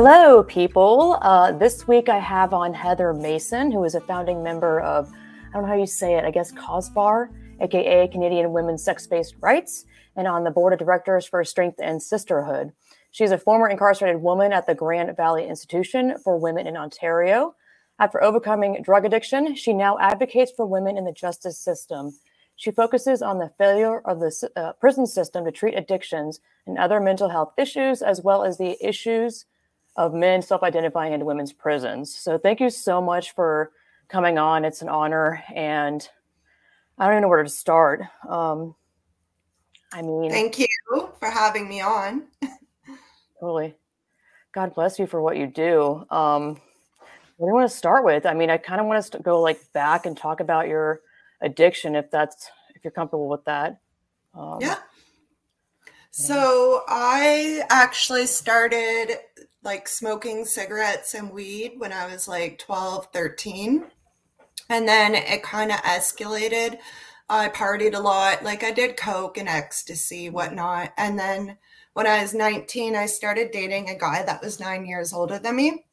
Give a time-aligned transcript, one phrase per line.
[0.00, 1.18] Hello, people.
[1.22, 5.52] Uh, this week I have on Heather Mason, who is a founding member of, I
[5.52, 9.86] don't know how you say it, I guess CAWSBAR, aka Canadian Women's Sex Based Rights,
[10.14, 12.70] and on the board of directors for Strength in Sisterhood.
[13.10, 17.56] She's a former incarcerated woman at the Grand Valley Institution for Women in Ontario.
[17.98, 22.16] After overcoming drug addiction, she now advocates for women in the justice system.
[22.54, 27.00] She focuses on the failure of the uh, prison system to treat addictions and other
[27.00, 29.44] mental health issues, as well as the issues
[29.98, 32.14] of men self identifying in women's prisons.
[32.14, 33.72] So, thank you so much for
[34.08, 34.64] coming on.
[34.64, 35.42] It's an honor.
[35.54, 36.08] And
[36.96, 38.02] I don't even know where to start.
[38.26, 38.74] Um,
[39.92, 40.66] I mean, thank you
[41.18, 42.24] for having me on.
[43.40, 43.74] totally.
[44.54, 46.06] God bless you for what you do.
[46.10, 46.60] Um,
[47.36, 48.24] what do you want to start with?
[48.24, 51.02] I mean, I kind of want us to go like back and talk about your
[51.40, 53.80] addiction if that's if you're comfortable with that
[54.34, 54.78] um, yeah
[56.10, 59.18] so i actually started
[59.68, 63.84] like smoking cigarettes and weed when i was like 12 13
[64.70, 66.78] and then it kind of escalated
[67.28, 71.54] i partied a lot like i did coke and ecstasy whatnot and then
[71.92, 75.56] when i was 19 i started dating a guy that was nine years older than
[75.56, 75.84] me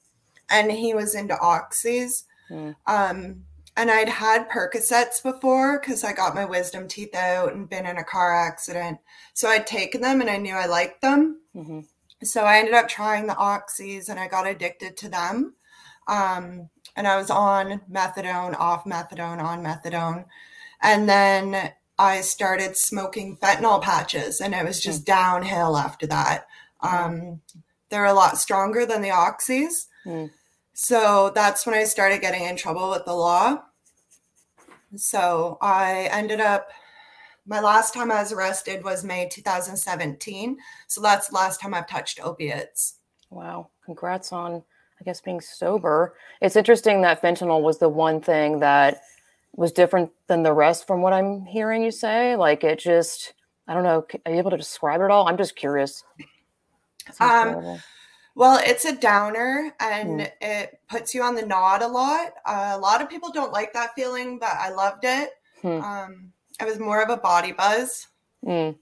[0.49, 2.73] and he was into oxys mm.
[2.87, 3.43] um
[3.77, 7.97] and I'd had Percocets before because I got my wisdom teeth out and been in
[7.97, 8.99] a car accident.
[9.33, 11.41] So I'd taken them and I knew I liked them.
[11.53, 11.81] Mm-hmm.
[12.23, 15.55] So I ended up trying the oxys and I got addicted to them.
[16.07, 20.25] Um, and I was on methadone, off methadone, on methadone.
[20.81, 25.05] And then I started smoking fentanyl patches and it was just mm.
[25.05, 26.47] downhill after that.
[26.81, 27.41] Um,
[27.89, 29.87] they're a lot stronger than the oxys.
[30.05, 30.29] Mm.
[30.73, 33.63] So that's when I started getting in trouble with the law.
[34.95, 36.69] So I ended up,
[37.45, 40.57] my last time I was arrested was May 2017.
[40.87, 42.95] So that's the last time I've touched opiates.
[43.29, 43.69] Wow.
[43.83, 44.63] Congrats on,
[44.99, 46.15] I guess, being sober.
[46.41, 49.01] It's interesting that fentanyl was the one thing that
[49.55, 52.35] was different than the rest from what I'm hearing you say.
[52.35, 53.33] Like it just,
[53.67, 55.27] I don't know, are you able to describe it all?
[55.27, 56.03] I'm just curious.
[57.19, 57.79] Um,
[58.33, 60.31] well, it's a downer and mm.
[60.41, 62.33] it puts you on the nod a lot.
[62.45, 65.29] Uh, a lot of people don't like that feeling, but I loved it.
[65.63, 65.83] Mm.
[65.83, 68.07] Um, it was more of a body buzz,
[68.45, 68.75] mm.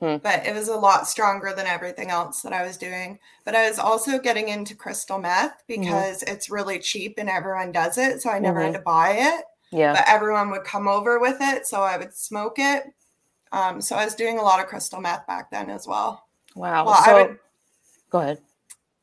[0.00, 3.18] but it was a lot stronger than everything else that I was doing.
[3.44, 5.82] But I was also getting into crystal meth mm-hmm.
[5.82, 8.22] because it's really cheap and everyone does it.
[8.22, 8.72] So I never mm-hmm.
[8.72, 9.44] had to buy it.
[9.70, 9.92] Yeah.
[9.92, 11.66] But everyone would come over with it.
[11.66, 12.84] So I would smoke it.
[13.52, 16.24] Um, so I was doing a lot of crystal meth back then as well.
[16.54, 16.86] Wow.
[16.86, 17.38] Well, so, I would,
[18.10, 18.38] go ahead.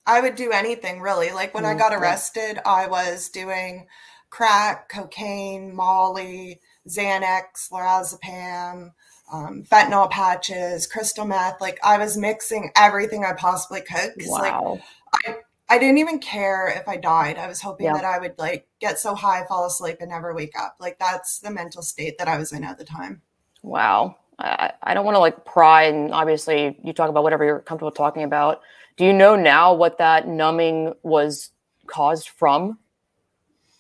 [0.08, 1.32] I would do anything really.
[1.32, 2.60] Like when mm, I got arrested.
[2.66, 3.88] I was doing
[4.30, 8.92] crack, cocaine, Molly, Xanax, lorazepam,
[9.32, 11.60] um, fentanyl patches, crystal meth.
[11.60, 14.14] Like I was mixing everything I possibly could.
[14.26, 14.80] Wow.
[15.14, 17.38] Like I, I didn't even care if I died.
[17.38, 17.94] I was hoping yeah.
[17.94, 20.76] that I would like get so high, fall asleep, and never wake up.
[20.80, 23.22] Like that's the mental state that I was in at the time.
[23.64, 24.18] Wow.
[24.38, 27.92] I, I don't want to like pry, and obviously you talk about whatever you're comfortable
[27.92, 28.62] talking about.
[28.98, 31.52] Do you know now what that numbing was
[31.88, 32.80] caused from?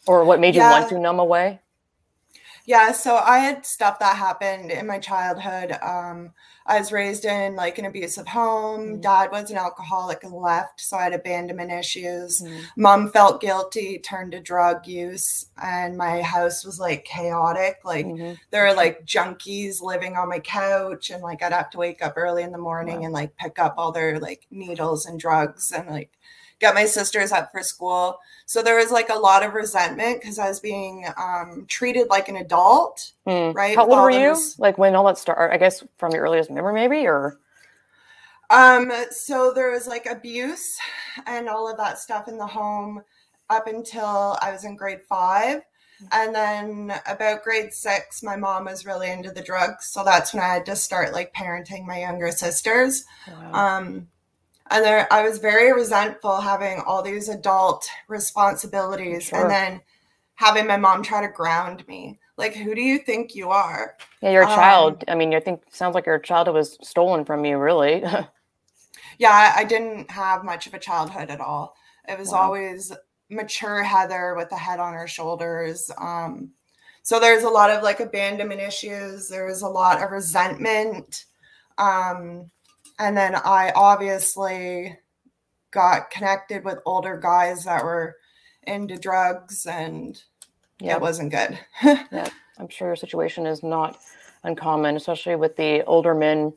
[0.07, 0.69] Or what made yeah.
[0.69, 1.59] you want to numb away?
[2.65, 5.77] Yeah, so I had stuff that happened in my childhood.
[5.83, 6.33] Um,
[6.65, 8.81] I was raised in like an abusive home.
[8.81, 9.01] Mm-hmm.
[9.01, 12.41] Dad was an alcoholic and left, so I had abandonment issues.
[12.41, 12.81] Mm-hmm.
[12.81, 17.81] Mom felt guilty, turned to drug use, and my house was like chaotic.
[17.83, 18.33] Like mm-hmm.
[18.49, 22.13] there were like junkies living on my couch, and like I'd have to wake up
[22.15, 23.03] early in the morning wow.
[23.03, 26.09] and like pick up all their like needles and drugs and like
[26.59, 28.19] get my sisters up for school.
[28.45, 32.29] So there was like a lot of resentment because I was being um, treated like
[32.29, 33.53] an adult, mm.
[33.53, 33.75] right?
[33.75, 34.37] How old were you?
[34.57, 35.53] Like when all that started?
[35.53, 37.39] I guess from your earliest memory, maybe, or.
[38.49, 38.91] Um.
[39.11, 40.77] So there was like abuse
[41.25, 43.01] and all of that stuff in the home
[43.49, 45.61] up until I was in grade five.
[46.11, 49.87] And then about grade six, my mom was really into the drugs.
[49.87, 53.05] So that's when I had to start like parenting my younger sisters.
[53.27, 53.77] Wow.
[53.77, 54.07] Um,
[54.71, 59.41] and there i was very resentful having all these adult responsibilities sure.
[59.41, 59.81] and then
[60.35, 62.19] having my mom try to ground me.
[62.37, 63.95] Like who do you think you are?
[64.21, 65.03] Yeah you're a um, child.
[65.07, 68.03] I mean i think sounds like your childhood was stolen from you really.
[69.17, 71.73] Yeah I, I, didn't have much of a childhood at all.
[72.05, 72.39] It was wow.
[72.39, 72.91] always
[73.29, 76.51] mature heather with the head on her shoulders um,
[77.05, 79.29] so there's a lot of like abandonment issues.
[79.29, 81.25] There's a lot of resentment
[81.77, 82.49] um,
[82.99, 84.97] and then I obviously
[85.71, 88.15] got connected with older guys that were
[88.63, 90.21] into drugs and
[90.79, 90.95] yeah.
[90.95, 91.59] it wasn't good.
[91.83, 93.99] yeah, I'm sure your situation is not
[94.43, 96.53] uncommon, especially with the older men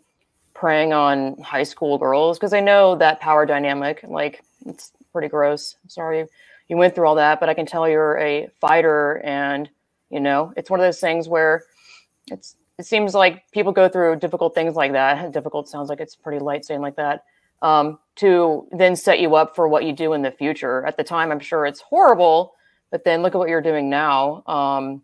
[0.55, 4.05] preying on high school girls because I know that power dynamic.
[4.07, 5.77] Like it's pretty gross.
[5.83, 6.27] I'm sorry
[6.69, 9.69] you went through all that, but I can tell you're a fighter, and
[10.11, 11.65] you know, it's one of those things where
[12.31, 15.33] it's it seems like people go through difficult things like that.
[15.33, 17.25] Difficult sounds like it's pretty light saying like that.
[17.61, 20.87] Um, to then set you up for what you do in the future.
[20.87, 22.55] At the time, I'm sure it's horrible,
[22.91, 24.45] but then look at what you're doing now.
[24.47, 25.03] Um,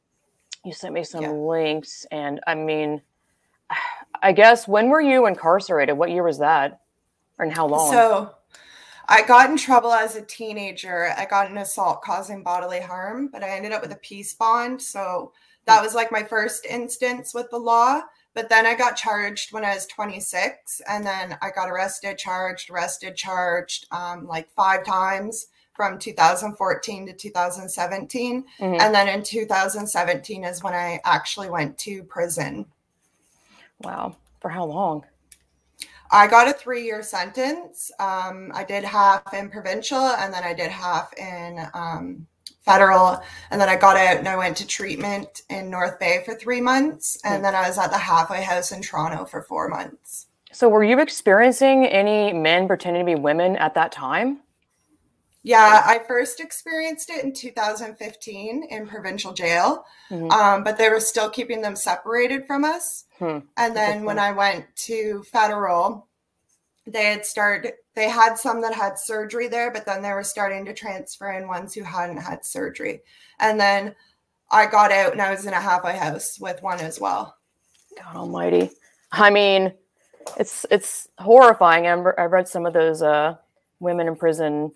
[0.64, 1.30] you sent me some yeah.
[1.30, 3.02] links, and I mean,
[4.22, 5.96] I guess when were you incarcerated?
[5.98, 6.80] What year was that,
[7.40, 7.92] and how long?
[7.92, 8.34] So,
[9.08, 11.12] I got in trouble as a teenager.
[11.16, 14.80] I got an assault causing bodily harm, but I ended up with a peace bond.
[14.80, 15.32] So
[15.66, 18.02] that was like my first instance with the law.
[18.34, 22.68] But then I got charged when I was 26, and then I got arrested, charged,
[22.68, 28.42] arrested, charged um, like five times from 2014 to 2017.
[28.42, 28.80] Mm-hmm.
[28.80, 32.66] And then in 2017 is when I actually went to prison.
[33.80, 34.16] Wow.
[34.40, 35.04] For how long?
[36.10, 37.90] I got a three year sentence.
[37.98, 42.26] Um, I did half in provincial and then I did half in um,
[42.64, 43.20] federal.
[43.50, 46.60] And then I got out and I went to treatment in North Bay for three
[46.60, 47.18] months.
[47.24, 50.26] And then I was at the halfway house in Toronto for four months.
[50.52, 54.40] So, were you experiencing any men pretending to be women at that time?
[55.42, 60.30] Yeah, I first experienced it in 2015 in provincial jail, mm-hmm.
[60.30, 63.04] um, but they were still keeping them separated from us.
[63.18, 63.40] Hmm.
[63.58, 66.06] And then when I went to federal,
[66.86, 70.64] they had started, they had some that had surgery there, but then they were starting
[70.66, 73.02] to transfer in ones who hadn't had surgery.
[73.40, 73.94] And then
[74.50, 77.36] I got out and I was in a halfway house with one as well.
[77.96, 78.70] God almighty.
[79.12, 79.72] I mean,
[80.38, 81.86] it's it's horrifying.
[81.86, 83.36] i've read some of those uh,
[83.80, 84.72] women in prison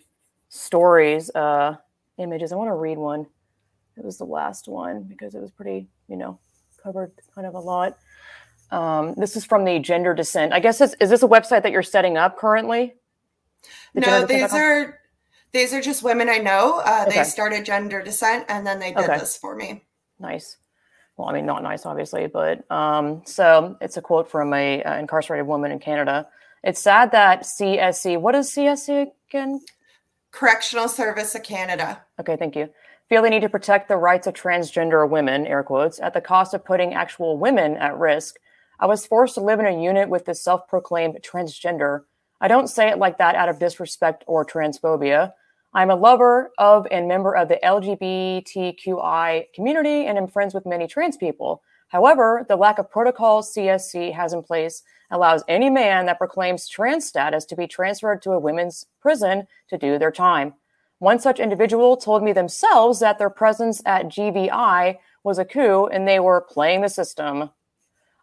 [0.49, 1.77] stories, uh,
[2.19, 2.53] images.
[2.53, 3.27] I want to read one.
[3.97, 6.39] It was the last one because it was pretty, you know,
[6.83, 7.99] covered kind of a lot.
[8.71, 10.53] Um, this is from the Gender Dissent.
[10.53, 12.95] I guess this, is this a website that you're setting up currently?
[13.95, 15.01] The no, these are
[15.53, 16.83] these are just women I know.
[16.85, 17.19] Uh, okay.
[17.19, 19.19] They started Gender Dissent, and then they did okay.
[19.19, 19.85] this for me.
[20.21, 20.59] Nice.
[21.17, 24.99] Well, I mean, not nice, obviously, but um, so it's a quote from a uh,
[24.99, 26.29] incarcerated woman in Canada.
[26.63, 28.21] It's sad that CSC.
[28.21, 29.61] What is CSC again?
[30.31, 32.03] Correctional Service of Canada.
[32.21, 32.69] Okay, thank you.
[33.09, 36.53] Feel they need to protect the rights of transgender women, air quotes, at the cost
[36.53, 38.37] of putting actual women at risk.
[38.81, 42.03] I was forced to live in a unit with this self proclaimed transgender.
[42.41, 45.33] I don't say it like that out of disrespect or transphobia.
[45.75, 50.87] I'm a lover of and member of the LGBTQI community and am friends with many
[50.87, 51.63] trans people.
[51.89, 57.05] However, the lack of protocols CSC has in place allows any man that proclaims trans
[57.07, 60.55] status to be transferred to a women's prison to do their time.
[61.01, 66.07] One such individual told me themselves that their presence at GVI was a coup and
[66.07, 67.51] they were playing the system.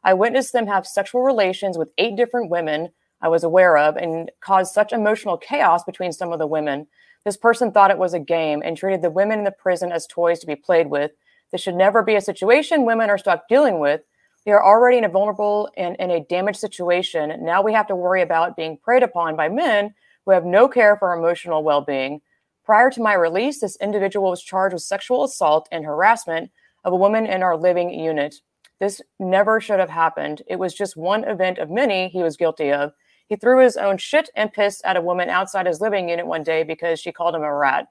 [0.06, 2.90] I witnessed them have sexual relations with eight different women
[3.22, 6.86] I was aware of and caused such emotional chaos between some of the women.
[7.24, 10.06] This person thought it was a game and treated the women in the prison as
[10.06, 11.12] toys to be played with.
[11.52, 14.02] This should never be a situation women are stuck dealing with.
[14.46, 17.44] They are already in a vulnerable and in a damaged situation.
[17.44, 20.98] Now we have to worry about being preyed upon by men who have no care
[20.98, 22.22] for emotional well being.
[22.64, 26.52] Prior to my release, this individual was charged with sexual assault and harassment
[26.84, 28.36] of a woman in our living unit.
[28.80, 30.42] This never should have happened.
[30.48, 32.94] It was just one event of many he was guilty of.
[33.28, 36.44] He threw his own shit and piss at a woman outside his living unit one
[36.44, 37.88] day because she called him a rat.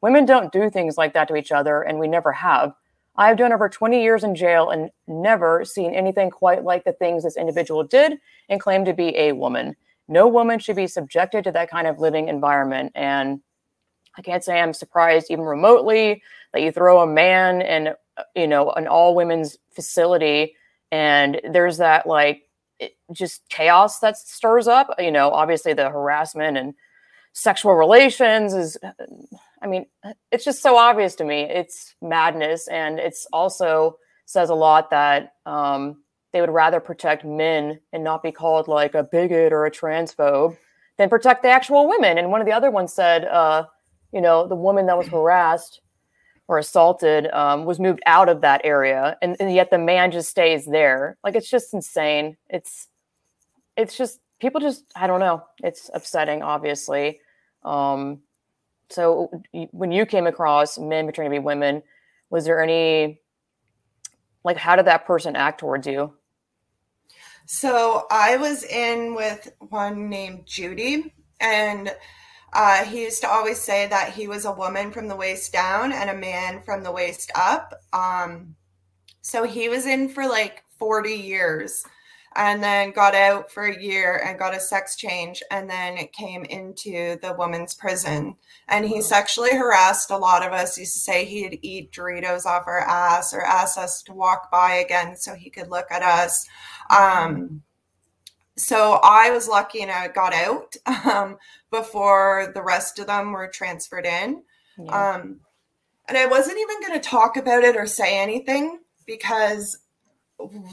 [0.00, 2.72] Women don't do things like that to each other, and we never have.
[3.16, 7.24] I've done over 20 years in jail and never seen anything quite like the things
[7.24, 8.18] this individual did
[8.48, 9.74] and claimed to be a woman.
[10.06, 12.92] No woman should be subjected to that kind of living environment.
[12.94, 13.40] And
[14.18, 16.22] I can't say I'm surprised even remotely
[16.52, 17.94] that you throw a man in,
[18.34, 20.56] you know, an all women's facility
[20.90, 22.42] and there's that like
[23.12, 24.94] just chaos that stirs up.
[24.98, 26.74] You know, obviously the harassment and
[27.32, 28.76] sexual relations is
[29.62, 29.86] I mean,
[30.30, 31.42] it's just so obvious to me.
[31.42, 37.80] It's madness, and it's also says a lot that um, they would rather protect men
[37.92, 40.56] and not be called like a bigot or a transphobe
[40.96, 42.18] than protect the actual women.
[42.18, 43.64] And one of the other ones said, uh,
[44.12, 45.80] you know, the woman that was harassed
[46.48, 50.30] or assaulted um, was moved out of that area, and, and yet the man just
[50.30, 51.18] stays there.
[51.22, 52.36] Like it's just insane.
[52.48, 52.88] It's
[53.76, 55.44] it's just people just I don't know.
[55.62, 57.20] It's upsetting, obviously.
[57.64, 58.20] Um,
[58.90, 61.82] so when you came across men pretending to be women,
[62.30, 63.20] was there any
[64.42, 66.14] like how did that person act towards you?
[67.44, 71.94] So I was in with one named Judy, and
[72.52, 75.92] uh, he used to always say that he was a woman from the waist down
[75.92, 77.74] and a man from the waist up.
[77.92, 78.54] Um,
[79.20, 81.84] so he was in for like 40 years
[82.36, 86.12] and then got out for a year and got a sex change and then it
[86.12, 88.36] came into the woman's prison.
[88.68, 90.76] And he sexually harassed a lot of us.
[90.76, 94.50] He used to say he'd eat doritos off our ass or ask us to walk
[94.50, 96.46] by again so he could look at us.
[96.90, 97.62] Um,
[98.58, 101.36] so i was lucky and i got out um,
[101.70, 104.42] before the rest of them were transferred in
[104.78, 105.14] yeah.
[105.14, 105.40] um,
[106.08, 109.78] and i wasn't even going to talk about it or say anything because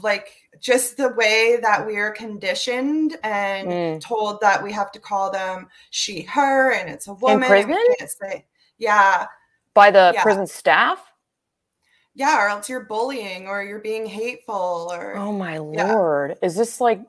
[0.02, 0.28] like
[0.60, 4.00] just the way that we are conditioned and mm.
[4.00, 7.76] told that we have to call them she her and it's a woman in prison
[8.06, 8.44] say,
[8.78, 9.26] yeah
[9.74, 10.22] by the yeah.
[10.22, 11.12] prison staff
[12.14, 15.92] yeah or else you're bullying or you're being hateful or oh my yeah.
[15.92, 17.00] lord is this like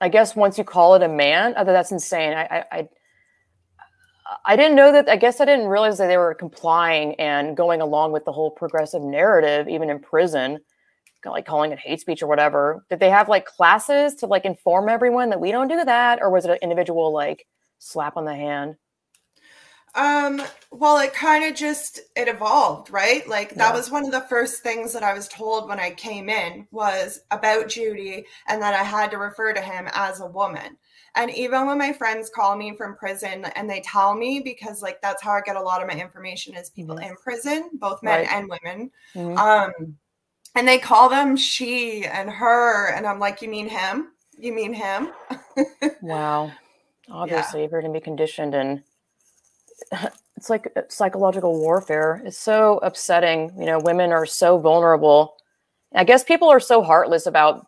[0.00, 2.32] i guess once you call it a man oh, that's insane.
[2.34, 2.88] I i
[4.44, 5.08] I didn't know that.
[5.08, 8.50] I guess I didn't realize that they were complying and going along with the whole
[8.50, 10.58] progressive narrative, even in prison
[11.30, 12.84] like calling it hate speech or whatever.
[12.90, 16.20] Did they have like classes to like inform everyone that we don't do that?
[16.20, 17.46] Or was it an individual like
[17.78, 18.76] slap on the hand
[19.94, 24.20] um well it kind of just it evolved right like that was one of the
[24.22, 28.74] first things that i was told when i came in was about judy and that
[28.74, 30.76] i had to refer to him as a woman
[31.14, 35.00] and even when my friends call me from prison and they tell me because like
[35.00, 37.10] that's how i get a lot of my information is people mm-hmm.
[37.10, 38.28] in prison both men right.
[38.30, 39.38] and women mm-hmm.
[39.38, 39.96] um
[40.54, 44.74] and they call them she and her and i'm like you mean him you mean
[44.74, 45.08] him
[46.02, 46.52] wow
[47.10, 47.66] obviously yeah.
[47.66, 48.82] if you're going to be conditioned and
[50.36, 55.36] it's like uh, psychological warfare it's so upsetting you know women are so vulnerable
[55.94, 57.66] i guess people are so heartless about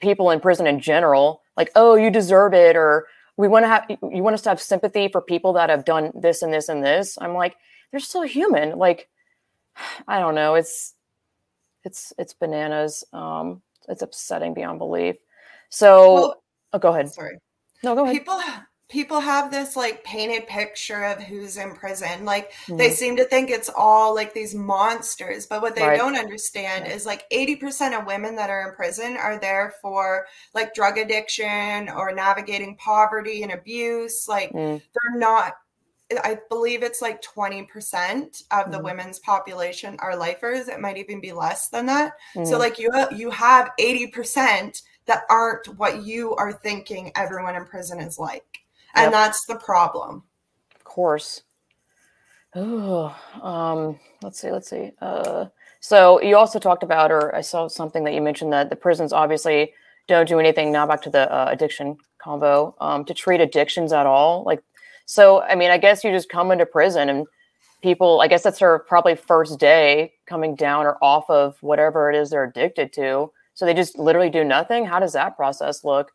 [0.00, 3.84] people in prison in general like oh you deserve it or we want to have
[3.88, 6.84] you want us to have sympathy for people that have done this and this and
[6.84, 7.56] this i'm like
[7.90, 9.08] they're still human like
[10.08, 10.94] i don't know it's
[11.86, 13.04] it's it's bananas.
[13.12, 15.16] Um, it's upsetting beyond belief.
[15.70, 16.42] So, well,
[16.74, 17.08] oh, go ahead.
[17.08, 17.38] Sorry.
[17.82, 18.18] No, go ahead.
[18.18, 18.42] People
[18.96, 22.24] people have this like painted picture of who's in prison.
[22.24, 22.78] Like mm-hmm.
[22.78, 25.98] they seem to think it's all like these monsters, but what they right.
[25.98, 30.24] don't understand is like 80% of women that are in prison are there for
[30.54, 34.26] like drug addiction or navigating poverty and abuse.
[34.28, 34.80] Like mm.
[34.80, 35.58] they're not
[36.24, 40.68] I believe it's like 20% of the mm women's population are lifers.
[40.68, 42.12] It might even be less than that.
[42.34, 47.66] mm So like you you have 80% that aren't what you are thinking everyone in
[47.66, 48.65] prison is like.
[48.96, 49.12] And yep.
[49.12, 50.24] that's the problem.
[50.74, 51.42] Of course.
[52.54, 54.92] Oh, um, let's see, let's see.
[55.00, 55.46] Uh,
[55.80, 59.12] so you also talked about, or I saw something that you mentioned that the prisons
[59.12, 59.74] obviously
[60.08, 60.72] don't do anything.
[60.72, 64.42] Now back to the uh, addiction combo um, to treat addictions at all.
[64.44, 64.62] Like
[65.04, 67.26] so, I mean, I guess you just come into prison and
[67.82, 72.16] people, I guess that's their probably first day coming down or off of whatever it
[72.16, 73.30] is they're addicted to.
[73.54, 74.84] So they just literally do nothing.
[74.84, 76.10] How does that process look?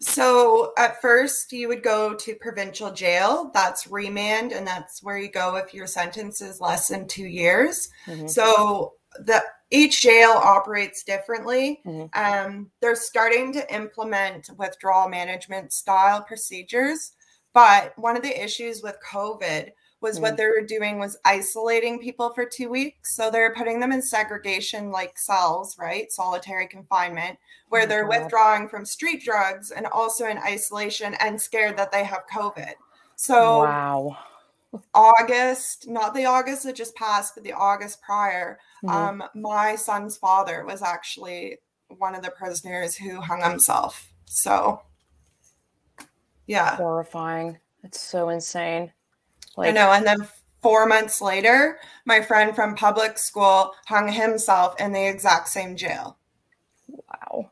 [0.00, 3.50] So at first, you would go to provincial jail.
[3.52, 7.90] That's remand, and that's where you go if your sentence is less than two years.
[8.06, 8.26] Mm-hmm.
[8.26, 11.80] So the each jail operates differently.
[11.86, 12.18] Mm-hmm.
[12.18, 17.12] Um, they're starting to implement withdrawal management style procedures.
[17.52, 20.22] But one of the issues with COVID was mm.
[20.22, 23.14] what they were doing was isolating people for two weeks.
[23.14, 26.10] So they're putting them in segregation like cells, right?
[26.10, 27.38] Solitary confinement,
[27.68, 28.22] where oh they're God.
[28.22, 32.72] withdrawing from street drugs and also in isolation and scared that they have COVID.
[33.16, 34.16] So wow.
[34.94, 39.20] August, not the August that just passed, but the August prior, mm-hmm.
[39.20, 44.12] um, my son's father was actually one of the prisoners who hung himself.
[44.26, 44.82] So
[46.46, 46.76] yeah.
[46.76, 47.58] Horrifying.
[47.84, 48.92] It's so insane.
[49.60, 49.92] Like, I know.
[49.92, 50.26] And then
[50.62, 56.16] four months later, my friend from public school hung himself in the exact same jail.
[56.88, 57.50] Wow.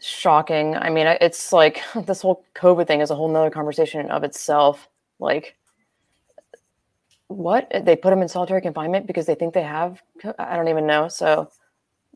[0.00, 0.76] Shocking.
[0.76, 4.88] I mean, it's like this whole COVID thing is a whole nother conversation of itself.
[5.18, 5.56] Like,
[7.28, 7.70] what?
[7.84, 10.02] They put them in solitary confinement because they think they have,
[10.38, 11.08] I don't even know.
[11.08, 11.50] So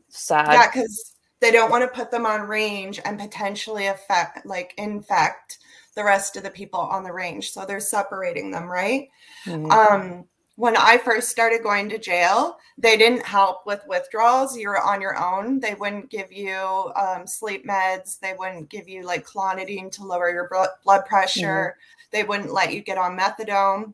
[0.07, 0.53] sad.
[0.53, 5.59] Yeah, because they don't want to put them on range and potentially affect like infect
[5.99, 9.09] the rest of the people on the range so they're separating them right
[9.45, 9.69] mm-hmm.
[9.69, 10.23] um
[10.55, 15.01] when i first started going to jail they didn't help with withdrawals you were on
[15.01, 16.55] your own they wouldn't give you
[16.95, 20.49] um, sleep meds they wouldn't give you like clonidine to lower your
[20.85, 22.09] blood pressure mm-hmm.
[22.13, 23.93] they wouldn't let you get on methadone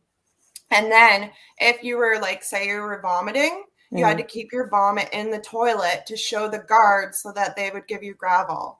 [0.70, 4.08] and then if you were like say you were vomiting you mm.
[4.08, 7.70] had to keep your vomit in the toilet to show the guards so that they
[7.70, 8.78] would give you Gravol.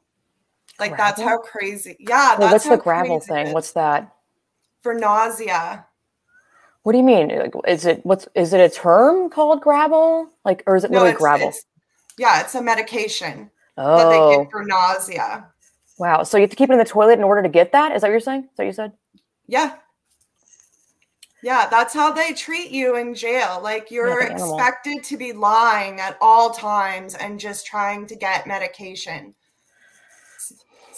[0.80, 0.98] Like Gravol?
[0.98, 1.96] that's how crazy.
[2.00, 2.38] Yeah.
[2.38, 3.54] Well, what's the gravel thing?
[3.54, 4.14] What's that?
[4.82, 5.86] For nausea.
[6.84, 7.30] What do you mean?
[7.30, 10.30] Like, Is it what's is it a term called gravel?
[10.44, 11.50] Like, or is it no, gravel?
[11.50, 11.56] Gravol?
[12.18, 13.50] yeah, it's a medication.
[13.78, 13.98] oh.
[13.98, 14.50] that they give oh.
[14.52, 15.48] for nausea.
[15.98, 16.24] Wow.
[16.24, 17.96] So you have to keep it in the toilet in order to get that?
[17.96, 18.42] Is that what you're saying?
[18.42, 18.92] Is that what you said?
[19.48, 19.76] Yeah.
[21.42, 23.60] Yeah, that's how they treat you in jail.
[23.62, 29.34] Like you're expected to be lying at all times and just trying to get medication.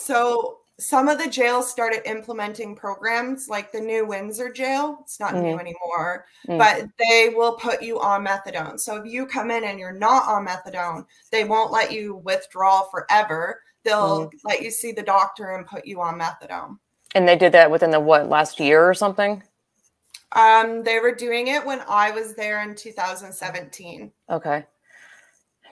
[0.08, 5.00] So some of the jails started implementing programs like the new Windsor jail.
[5.02, 5.42] It's not mm.
[5.42, 6.58] new anymore, mm.
[6.58, 8.80] but they will put you on methadone.
[8.80, 12.84] So if you come in and you're not on methadone, they won't let you withdraw
[12.84, 13.60] forever.
[13.84, 14.32] They'll mm.
[14.46, 16.78] let you see the doctor and put you on methadone.
[17.14, 19.44] And they did that within the what last year or something?
[20.32, 24.10] Um, they were doing it when I was there in 2017.
[24.30, 24.66] Okay.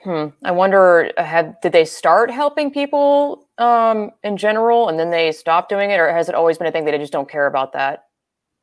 [0.05, 0.27] Hmm.
[0.43, 5.67] I wonder, had did they start helping people um, in general, and then they stopped
[5.67, 7.73] doing it, or has it always been a thing that they just don't care about
[7.73, 8.05] that?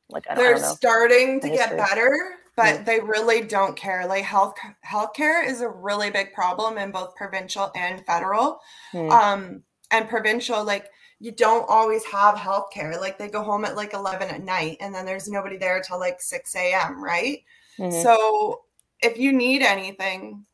[0.08, 2.12] Like I they're starting to get better,
[2.56, 2.84] but hmm.
[2.84, 4.06] they really don't care.
[4.06, 4.54] Like health
[4.86, 8.60] healthcare is a really big problem in both provincial and federal.
[8.92, 9.10] Hmm.
[9.10, 10.86] Um, and provincial, like
[11.18, 13.00] you don't always have healthcare.
[13.00, 15.98] Like they go home at like 11 at night and then there's nobody there till
[15.98, 17.02] like 6 a.m.
[17.02, 17.44] Right.
[17.78, 18.00] Mm-hmm.
[18.02, 18.62] So
[19.02, 20.44] if you need anything,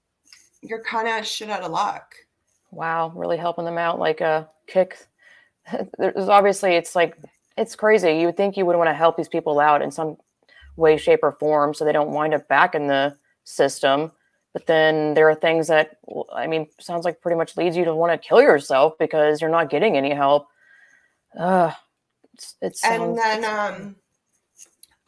[0.63, 2.15] you're kind of shit out of luck.
[2.71, 4.99] Wow, really helping them out like a kick.
[5.99, 7.17] There's obviously it's like
[7.57, 8.13] it's crazy.
[8.13, 10.17] You would think you would want to help these people out in some
[10.77, 14.13] way, shape, or form so they don't wind up back in the system.
[14.53, 15.99] But then there are things that
[16.33, 19.51] I mean, sounds like pretty much leads you to want to kill yourself because you're
[19.51, 20.49] not getting any help.
[21.39, 21.73] Uh,
[22.35, 23.97] it's, it's and then um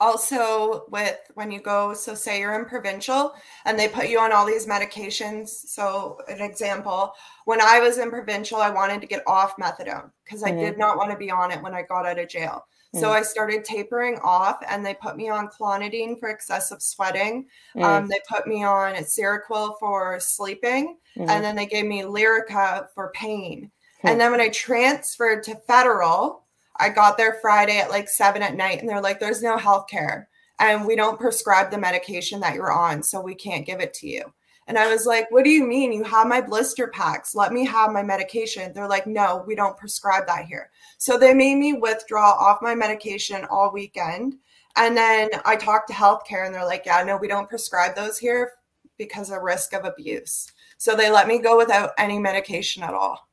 [0.00, 3.35] also with when you go so say you're in provincial
[3.66, 7.12] and they put you on all these medications so an example
[7.45, 10.59] when i was in provincial i wanted to get off methadone because mm-hmm.
[10.59, 12.64] i did not want to be on it when i got out of jail
[12.95, 13.00] mm-hmm.
[13.00, 17.83] so i started tapering off and they put me on clonidine for excessive sweating mm-hmm.
[17.83, 21.42] um, they put me on seroquel for sleeping and mm-hmm.
[21.42, 23.70] then they gave me lyrica for pain
[24.05, 26.39] and then when i transferred to federal
[26.81, 29.87] I got there Friday at like seven at night, and they're like, there's no health
[29.88, 30.29] care.
[30.59, 34.09] And we don't prescribe the medication that you're on, so we can't give it to
[34.09, 34.33] you.
[34.71, 35.93] And I was like, What do you mean?
[35.93, 37.35] You have my blister packs.
[37.35, 38.73] Let me have my medication.
[38.73, 40.71] They're like, No, we don't prescribe that here.
[40.97, 44.37] So they made me withdraw off my medication all weekend.
[44.77, 48.16] And then I talked to healthcare and they're like, Yeah, no, we don't prescribe those
[48.16, 48.53] here
[48.97, 50.53] because of risk of abuse.
[50.79, 53.29] So they let me go without any medication at all.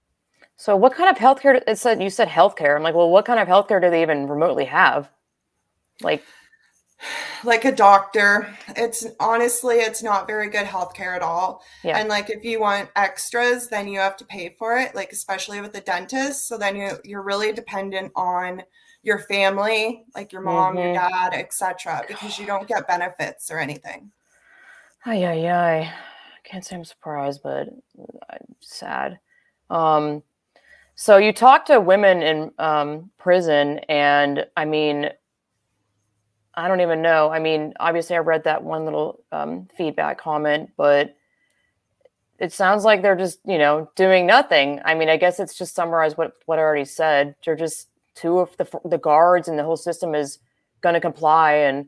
[0.57, 1.61] So what kind of healthcare?
[1.67, 2.75] It said you said healthcare.
[2.75, 5.09] I'm like, well, what kind of healthcare do they even remotely have?
[6.01, 6.23] Like,
[7.43, 8.51] like a doctor.
[8.75, 11.63] It's honestly, it's not very good healthcare at all.
[11.83, 11.99] Yeah.
[11.99, 14.95] And like, if you want extras, then you have to pay for it.
[14.95, 16.47] Like, especially with the dentist.
[16.47, 18.63] So then you you're really dependent on
[19.03, 20.85] your family, like your mom, mm-hmm.
[20.85, 24.11] your dad, etc., because you don't get benefits or anything.
[25.05, 25.79] Ay, ay, ay.
[25.81, 27.69] I can't say I'm surprised, but
[28.29, 29.19] I'm sad.
[29.69, 30.23] Um,
[30.99, 35.11] so you talk to women in um, prison, and I mean,
[36.55, 37.29] I don't even know.
[37.29, 41.15] I mean, obviously, I read that one little um, feedback comment, but
[42.39, 44.81] it sounds like they're just, you know, doing nothing.
[44.85, 47.35] I mean, I guess it's just summarize what what I already said.
[47.45, 50.39] They're just two of the the guards, and the whole system is
[50.81, 51.85] going to comply, and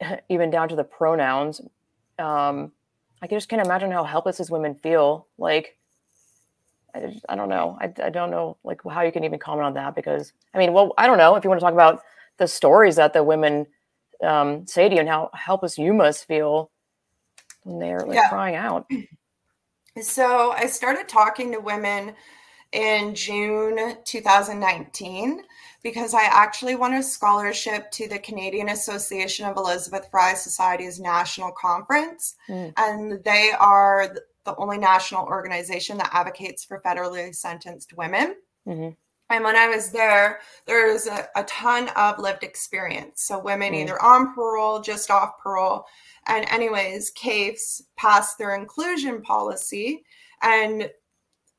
[0.28, 1.60] even down to the pronouns.
[2.20, 2.70] Um,
[3.20, 5.26] I just can't imagine how helpless these women feel.
[5.36, 5.76] Like
[6.96, 7.76] I, just, I don't know.
[7.80, 10.72] I, I don't know like how you can even comment on that because I mean,
[10.72, 12.02] well, I don't know if you want to talk about
[12.38, 13.66] the stories that the women
[14.22, 16.70] um, say to you and how helpless you must feel
[17.64, 18.28] when they're like yeah.
[18.28, 18.86] crying out.
[20.02, 22.12] So I started talking to women
[22.72, 25.42] in June 2019
[25.82, 31.52] because I actually won a scholarship to the Canadian Association of Elizabeth Fry Society's national
[31.52, 32.34] conference.
[32.48, 32.72] Mm.
[32.76, 34.14] And they are
[34.46, 38.36] the only national organization that advocates for federally sentenced women.
[38.66, 38.90] Mm-hmm.
[39.28, 43.22] And when I was there, there's a, a, ton of lived experience.
[43.22, 43.82] So women mm-hmm.
[43.82, 45.84] either on parole, just off parole.
[46.28, 50.04] And anyways, CAEFS passed their inclusion policy.
[50.42, 50.90] And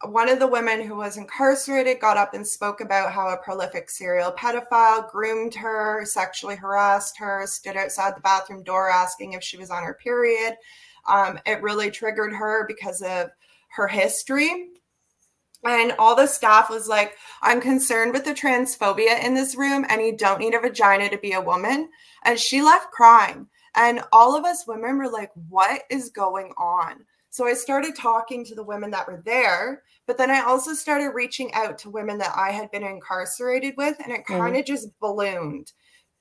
[0.05, 3.89] one of the women who was incarcerated got up and spoke about how a prolific
[3.89, 9.57] serial pedophile groomed her, sexually harassed her, stood outside the bathroom door asking if she
[9.57, 10.55] was on her period,
[11.07, 13.29] um, it really triggered her because of
[13.69, 14.69] her history.
[15.63, 20.01] And all the staff was like, I'm concerned with the transphobia in this room, and
[20.01, 21.89] you don't need a vagina to be a woman.
[22.23, 23.47] And she left crying.
[23.75, 27.05] And all of us women were like, What is going on?
[27.29, 31.09] So I started talking to the women that were there, but then I also started
[31.09, 34.67] reaching out to women that I had been incarcerated with, and it kind of mm.
[34.67, 35.71] just ballooned.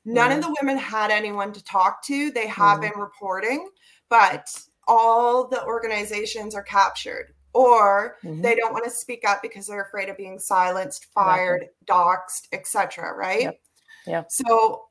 [0.05, 0.37] None mm.
[0.37, 2.31] of the women had anyone to talk to.
[2.31, 2.83] They have mm.
[2.83, 3.69] been reporting,
[4.11, 4.47] but
[4.87, 8.43] all the organizations are captured or mm-hmm.
[8.43, 11.87] they don't want to speak up because they're afraid of being silenced, fired, exactly.
[11.89, 13.15] doxxed, etc.
[13.15, 13.43] Right?
[13.43, 13.61] Yep.
[14.07, 14.25] Yeah.
[14.29, 14.85] So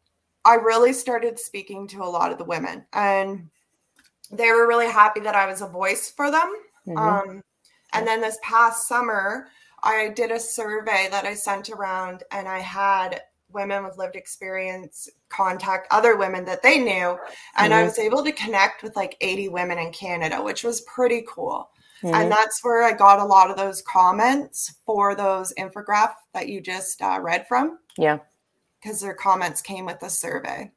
[0.44, 3.50] I really started speaking to a lot of the women, and
[4.32, 6.54] they were really happy that I was a voice for them.
[6.88, 6.98] Mm-hmm.
[6.98, 7.44] Um,
[7.94, 9.48] and then this past summer,
[9.84, 13.22] I did a survey that I sent around, and I had
[13.56, 17.18] women with lived experience contact other women that they knew.
[17.58, 17.74] And mm-hmm.
[17.74, 21.70] I was able to connect with like 80 women in Canada, which was pretty cool.
[22.04, 22.13] Mm-hmm.
[22.13, 26.62] And that's where I got a lot of those comments for those infograph that you
[26.62, 27.80] just uh, read from.
[27.98, 28.20] Yeah.
[28.82, 30.72] Because their comments came with the survey.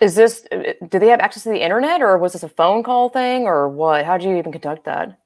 [0.00, 2.82] Is this, uh, do they have access to the internet or was this a phone
[2.82, 4.04] call thing or what?
[4.04, 5.18] How did you even conduct that?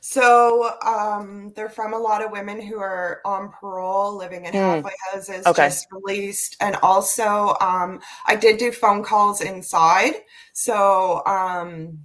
[0.00, 4.54] So um, they're from a lot of women who are on parole, living in mm.
[4.54, 5.66] halfway houses, okay.
[5.66, 10.14] just released, and also um, I did do phone calls inside.
[10.52, 11.98] So um,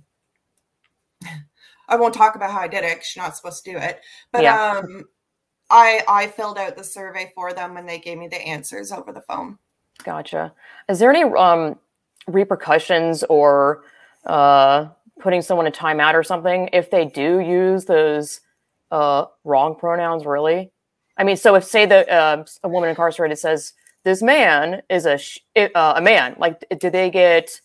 [1.87, 4.01] I won't talk about how I did it because you're not supposed to do it.
[4.31, 4.77] But yeah.
[4.77, 5.05] um,
[5.69, 9.11] I I filled out the survey for them when they gave me the answers over
[9.11, 9.57] the phone.
[10.03, 10.53] Gotcha.
[10.89, 11.77] Is there any um,
[12.27, 13.83] repercussions or
[14.25, 14.87] uh,
[15.19, 18.41] putting someone in timeout or something if they do use those
[18.91, 20.25] uh, wrong pronouns?
[20.25, 20.71] Really?
[21.17, 25.17] I mean, so if say that uh, a woman incarcerated says this man is a
[25.17, 27.61] sh- uh, a man, like, do they get?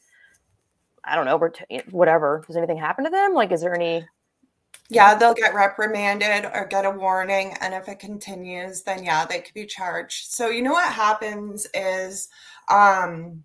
[1.04, 2.42] I don't know, whatever.
[2.46, 3.32] Does anything happen to them?
[3.32, 4.04] Like, is there any
[4.88, 7.54] yeah, they'll get reprimanded or get a warning.
[7.60, 10.30] And if it continues, then yeah, they could be charged.
[10.30, 12.28] So, you know what happens is,
[12.68, 13.42] um,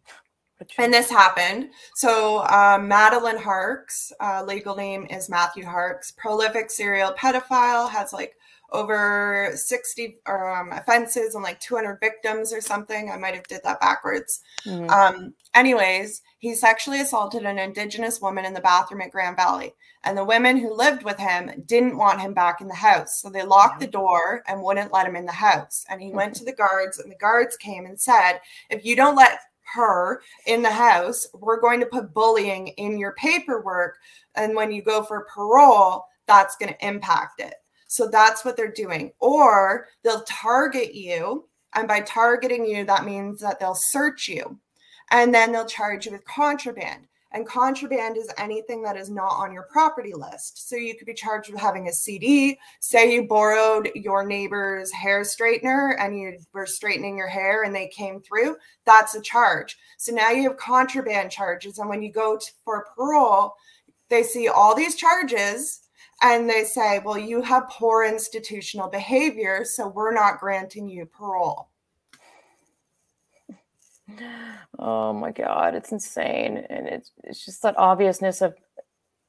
[0.77, 1.69] and this happened.
[1.95, 8.35] So, um, Madilyn Harks, uh, legal name is Matthew Harks, prolific serial pedophile, has like
[8.71, 13.11] over 60 um, offenses and like 200 victims or something.
[13.11, 14.41] I might have did that backwards.
[14.65, 14.89] Mm-hmm.
[14.89, 19.73] Um, anyways, he sexually assaulted an indigenous woman in the bathroom at Grand Valley.
[20.03, 23.21] And the women who lived with him didn't want him back in the house.
[23.21, 25.85] So they locked the door and wouldn't let him in the house.
[25.89, 28.39] And he went to the guards, and the guards came and said,
[28.71, 29.39] If you don't let
[29.73, 33.97] her in the house, we're going to put bullying in your paperwork.
[34.35, 37.55] And when you go for parole, that's going to impact it.
[37.87, 39.11] So that's what they're doing.
[39.19, 41.47] Or they'll target you.
[41.73, 44.59] And by targeting you, that means that they'll search you.
[45.09, 47.07] And then they'll charge you with contraband.
[47.33, 50.67] And contraband is anything that is not on your property list.
[50.67, 52.59] So you could be charged with having a CD.
[52.81, 57.87] Say you borrowed your neighbor's hair straightener and you were straightening your hair and they
[57.87, 58.57] came through.
[58.85, 59.77] That's a charge.
[59.97, 61.79] So now you have contraband charges.
[61.79, 63.55] And when you go to, for parole,
[64.09, 65.81] they see all these charges
[66.21, 69.63] and they say, well, you have poor institutional behavior.
[69.63, 71.70] So we're not granting you parole.
[74.79, 78.55] Oh my god, it's insane, and it's it's just that obviousness of,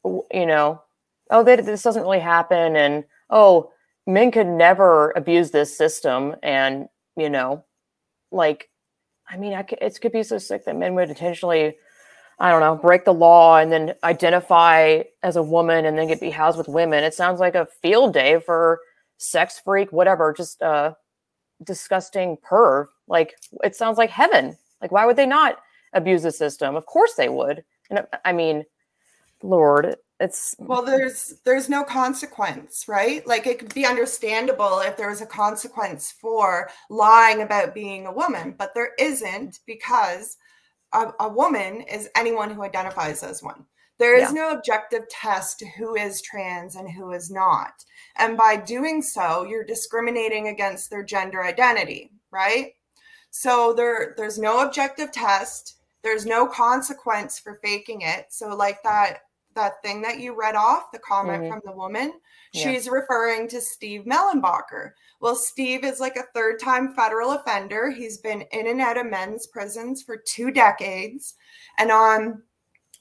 [0.05, 0.83] you know,
[1.31, 3.71] oh, that this doesn't really happen, and oh,
[4.07, 7.65] men could never abuse this system, and you know,
[8.33, 8.71] like,
[9.29, 11.77] I mean, I could, it could be so sick that men would intentionally,
[12.39, 16.21] I don't know, break the law and then identify as a woman and then get
[16.21, 17.05] be housed with women.
[17.05, 18.81] It sounds like a field day for
[19.19, 20.97] sex freak, whatever, just a
[21.65, 22.87] disgusting perv.
[23.09, 24.57] Like it sounds like heaven.
[24.83, 25.59] Like, why would they not
[25.93, 26.77] abuse the system?
[26.77, 27.65] Of course they would.
[27.89, 28.65] And I mean,
[29.43, 33.27] Lord, it's well, there's there's no consequence, right?
[33.27, 38.13] Like it could be understandable if there was a consequence for lying about being a
[38.13, 40.37] woman, but there isn't because
[40.93, 43.65] a, a woman is anyone who identifies as one.
[43.99, 44.33] There is yeah.
[44.33, 47.85] no objective test to who is trans and who is not.
[48.17, 52.73] And by doing so, you're discriminating against their gender identity, right?
[53.35, 55.79] So there there's no objective test.
[56.03, 58.27] There's no consequence for faking it.
[58.29, 59.21] So like that
[59.55, 61.53] that thing that you read off, the comment mm-hmm.
[61.53, 62.13] from the woman,
[62.53, 62.63] yeah.
[62.63, 64.91] she's referring to Steve Mellenbacher.
[65.21, 67.91] Well, Steve is like a third time federal offender.
[67.91, 71.35] He's been in and out of men's prisons for two decades.
[71.79, 72.43] And on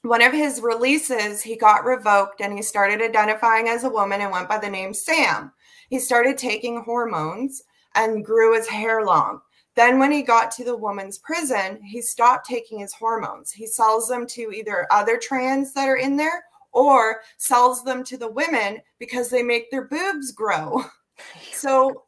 [0.00, 4.32] one of his releases, he got revoked and he started identifying as a woman and
[4.32, 5.52] went by the name Sam.
[5.90, 7.62] He started taking hormones
[7.94, 9.40] and grew his hair long.
[9.74, 13.50] Then, when he got to the woman's prison, he stopped taking his hormones.
[13.50, 18.16] He sells them to either other trans that are in there or sells them to
[18.16, 20.84] the women because they make their boobs grow.
[21.52, 22.02] So,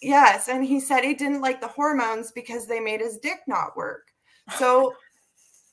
[0.00, 0.48] yes.
[0.48, 4.12] And he said he didn't like the hormones because they made his dick not work.
[4.58, 4.94] So,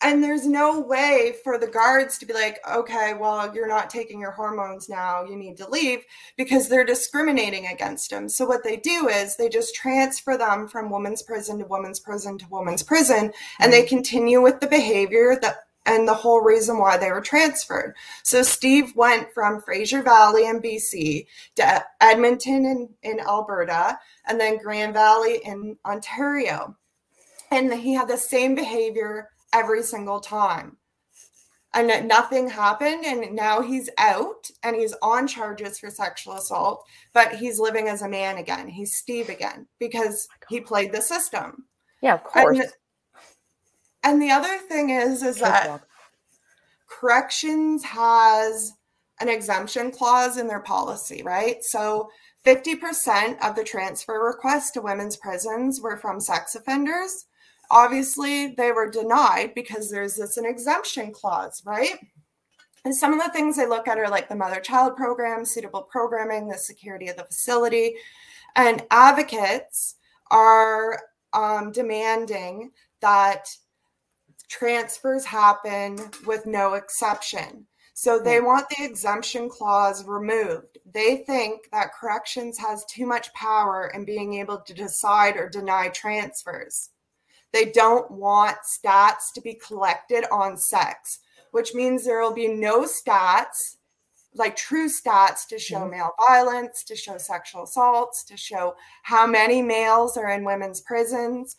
[0.02, 4.20] and there's no way for the guards to be like okay well you're not taking
[4.20, 6.04] your hormones now you need to leave
[6.38, 10.90] because they're discriminating against them so what they do is they just transfer them from
[10.90, 13.90] women's prison to women's prison to women's prison and they mm-hmm.
[13.96, 17.96] continue with the behavior that and the whole reason why they were transferred.
[18.24, 24.60] So Steve went from Fraser Valley in BC to Edmonton in, in Alberta and then
[24.60, 26.76] Grand Valley in Ontario.
[27.50, 30.78] And he had the same behavior every single time.
[31.74, 33.06] And nothing happened.
[33.06, 36.84] And now he's out and he's on charges for sexual assault,
[37.14, 38.68] but he's living as a man again.
[38.68, 41.66] He's Steve again because oh he played the system.
[42.02, 42.60] Yeah, of course.
[42.60, 42.70] And,
[44.04, 45.82] and the other thing is, is that
[46.90, 48.74] corrections has
[49.22, 51.64] an exemption clause in their policy, right?
[51.64, 52.10] So
[52.46, 57.26] 50% of the transfer requests to women's prisons were from sex offenders.
[57.72, 61.98] Obviously, they were denied because there's this an exemption clause, right?
[62.84, 65.84] And some of the things they look at are like the mother child program, suitable
[65.84, 67.96] programming, the security of the facility.
[68.56, 69.96] And advocates
[70.32, 71.00] are
[71.34, 73.48] um, demanding that
[74.50, 77.66] transfers happen with no exception.
[77.94, 78.46] So they hmm.
[78.46, 80.80] want the exemption clause removed.
[80.92, 85.90] They think that corrections has too much power in being able to decide or deny
[85.90, 86.90] transfers.
[87.54, 91.20] They don't want stats to be collected on sex,
[91.52, 93.78] which means there will be no stats,
[94.34, 95.92] like true stats, to show mm-hmm.
[95.92, 101.58] male violence, to show sexual assaults, to show how many males are in women's prisons,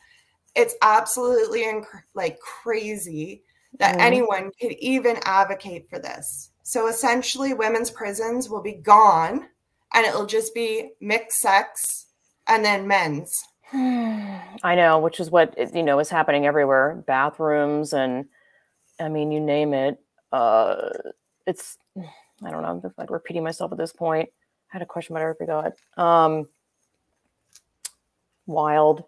[0.55, 3.42] it's absolutely inc- like crazy
[3.78, 4.00] that mm.
[4.00, 6.50] anyone could even advocate for this.
[6.62, 9.48] So essentially, women's prisons will be gone
[9.94, 12.07] and it'll just be mixed sex
[12.46, 13.42] and then men's.
[13.74, 17.02] I know, which is what you know is happening everywhere.
[17.06, 18.26] Bathrooms and
[19.00, 19.98] I mean, you name it.
[20.30, 20.90] Uh,
[21.46, 21.78] it's
[22.44, 22.68] I don't know.
[22.68, 24.28] I'm just like repeating myself at this point.
[24.72, 25.72] I had a question, but I forgot.
[25.96, 26.48] Um,
[28.46, 29.04] wild.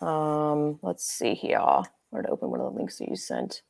[0.00, 1.60] Um, let's see here.
[2.10, 3.62] Where to open one of the links that you sent.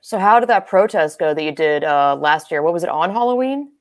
[0.00, 2.62] So, how did that protest go that you did uh, last year?
[2.62, 3.72] What was it on Halloween?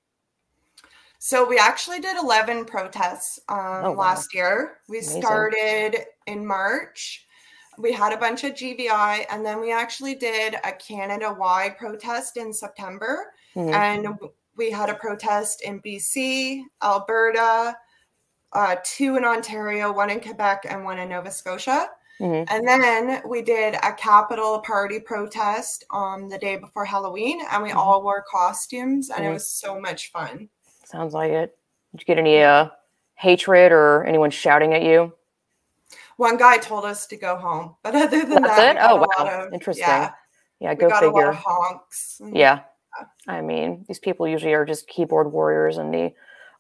[1.26, 3.98] So we actually did 11 protests um, oh, wow.
[3.98, 4.78] last year.
[4.88, 5.22] We Amazing.
[5.24, 7.26] started in March.
[7.80, 12.38] We had a bunch of GVI, and then we actually did a Canada wide protest
[12.38, 13.32] in September.
[13.56, 13.74] Mm-hmm.
[13.74, 14.08] And
[14.56, 17.76] we had a protest in BC, Alberta,
[18.54, 21.90] uh, two in Ontario, one in Quebec, and one in Nova Scotia.
[22.22, 22.54] Mm-hmm.
[22.54, 27.70] And then we did a Capitol party protest on the day before Halloween, and we
[27.70, 27.80] mm-hmm.
[27.80, 29.32] all wore costumes, and mm-hmm.
[29.32, 30.50] it was so much fun.
[30.86, 31.58] Sounds like it.
[31.91, 32.69] Did you get any uh,
[33.15, 35.13] hatred or anyone shouting at you?
[36.17, 38.82] One guy told us to go home, but other than That's that, it?
[38.82, 39.86] oh wow, of, interesting.
[39.86, 40.12] Yeah,
[40.60, 41.32] yeah go figure.
[41.32, 42.21] honks.
[42.21, 42.62] Yeah.
[42.98, 46.13] yeah, I mean, these people usually are just keyboard warriors and the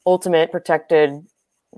[0.05, 1.25] ultimate protected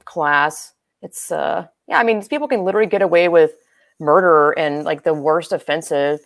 [0.06, 0.74] class.
[1.02, 3.52] It's uh yeah, I mean, these people can literally get away with
[4.00, 6.20] murder and like the worst offensive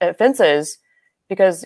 [0.00, 0.78] offenses
[1.28, 1.64] because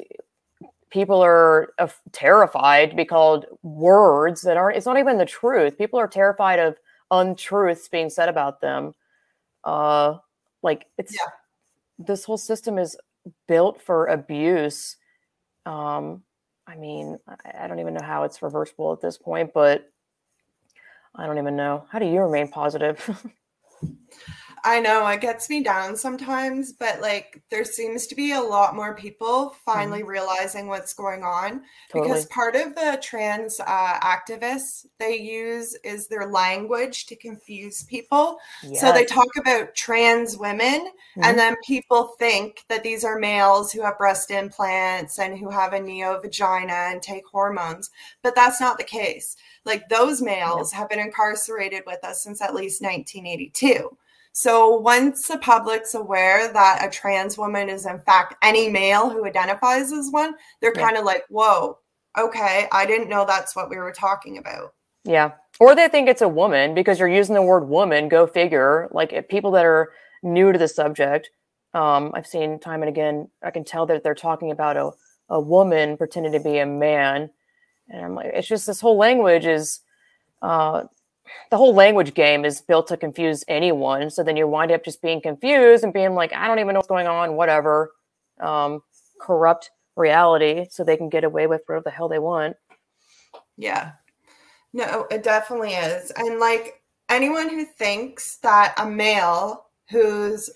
[0.93, 5.79] people are uh, terrified to be called words that aren't it's not even the truth
[5.79, 6.77] people are terrified of
[7.11, 8.93] untruths being said about them
[9.65, 10.17] uh
[10.63, 11.31] like it's yeah.
[11.99, 12.97] this whole system is
[13.49, 14.97] built for abuse
[15.67, 16.23] um
[16.67, 19.93] i mean I, I don't even know how it's reversible at this point but
[21.15, 21.85] I don't even know.
[21.91, 22.99] How do you remain positive?
[24.65, 28.77] I know it gets me down sometimes, but like there seems to be a lot
[28.77, 30.09] more people finally mm-hmm.
[30.09, 32.09] realizing what's going on totally.
[32.09, 38.39] because part of the trans uh, activists they use is their language to confuse people.
[38.63, 38.81] Yes.
[38.81, 41.25] So they talk about trans women, mm-hmm.
[41.25, 45.73] and then people think that these are males who have breast implants and who have
[45.73, 47.91] a neo vagina and take hormones,
[48.23, 49.37] but that's not the case.
[49.65, 53.97] Like those males have been incarcerated with us since at least 1982.
[54.33, 59.27] So once the public's aware that a trans woman is in fact any male who
[59.27, 60.83] identifies as one, they're yeah.
[60.83, 61.79] kind of like, whoa,
[62.19, 64.73] okay, I didn't know that's what we were talking about.
[65.05, 65.33] Yeah.
[65.61, 68.89] Or they think it's a woman because you're using the word woman, go figure.
[68.91, 69.93] Like if people that are
[70.23, 71.31] new to the subject,
[71.75, 74.91] um, I've seen time and again, I can tell that they're talking about a,
[75.29, 77.31] a woman pretending to be a man.
[77.89, 79.81] And I'm like, it's just this whole language is
[80.41, 80.85] uh,
[81.51, 84.11] the whole language game is built to confuse anyone.
[84.11, 86.79] So then you wind up just being confused and being like, I don't even know
[86.79, 87.93] what's going on, whatever.
[88.41, 88.83] Um,
[89.21, 92.57] corrupt reality so they can get away with whatever the hell they want.
[93.57, 93.93] Yeah.
[94.73, 96.11] No, it definitely is.
[96.17, 100.51] And like anyone who thinks that a male who's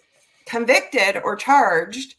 [0.47, 2.15] convicted or charged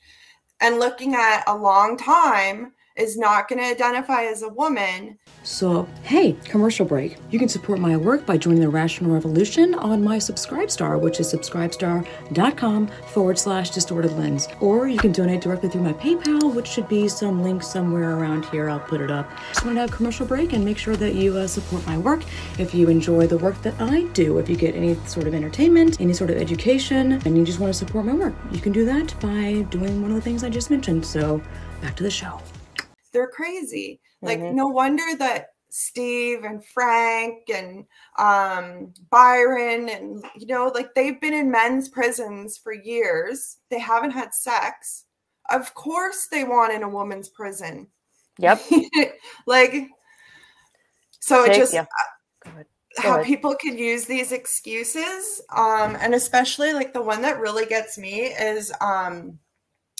[0.61, 5.17] and looking at a long time is not going to identify as a woman.
[5.43, 7.17] So, hey, commercial break.
[7.31, 11.33] You can support my work by joining the Rational Revolution on my Subscribestar, which is
[11.33, 14.47] subscribestar.com forward slash distorted lens.
[14.59, 18.45] Or you can donate directly through my PayPal, which should be some link somewhere around
[18.47, 18.69] here.
[18.69, 19.29] I'll put it up.
[19.49, 21.97] Just want to have a commercial break and make sure that you uh, support my
[21.97, 22.23] work.
[22.57, 26.01] If you enjoy the work that I do, if you get any sort of entertainment,
[26.01, 28.83] any sort of education, and you just want to support my work, you can do
[28.85, 31.05] that by doing one of the things I just mentioned.
[31.05, 31.41] So,
[31.81, 32.41] back to the show
[33.17, 33.99] they're crazy.
[34.21, 34.55] Like, mm-hmm.
[34.55, 37.83] no wonder that Steve and Frank and
[38.19, 43.57] um, Byron and you know, like they've been in men's prisons for years.
[43.71, 45.05] They haven't had sex.
[45.49, 47.87] Of course, they want in a woman's prison.
[48.37, 48.61] Yep.
[49.47, 49.87] like,
[51.19, 51.73] so Take, it just.
[51.73, 51.85] Yeah.
[52.45, 52.63] Uh,
[52.97, 53.25] how ahead.
[53.25, 58.21] people could use these excuses um and especially like the one that really gets me
[58.21, 59.37] is um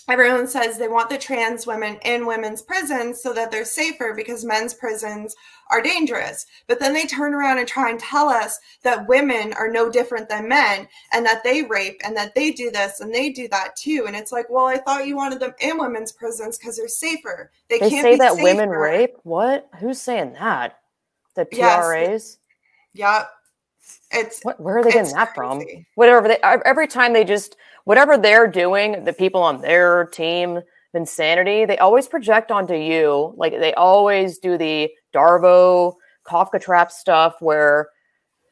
[0.08, 4.46] everyone says they want the trans women in women's prisons so that they're safer because
[4.46, 5.36] men's prisons
[5.70, 6.46] are dangerous.
[6.68, 10.30] But then they turn around and try and tell us that women are no different
[10.30, 13.76] than men and that they rape and that they do this and they do that
[13.76, 14.06] too.
[14.08, 17.52] And it's like, well, I thought you wanted them in women's prisons because they're safer.
[17.70, 18.44] They, they say that safer.
[18.44, 19.16] women rape.
[19.24, 19.70] What?
[19.80, 20.80] Who's saying that?
[21.36, 21.58] The TRAs?
[21.58, 22.38] Yes.
[22.94, 23.30] Yep.
[24.12, 25.66] It's what, where are they getting that crazy.
[25.66, 25.86] from?
[25.96, 27.56] Whatever they every time they just
[27.88, 30.60] whatever they're doing, the people on their team,
[30.94, 33.34] insanity, they always project onto you.
[33.38, 35.94] Like they always do the Darvo,
[36.28, 37.88] Kafka trap stuff where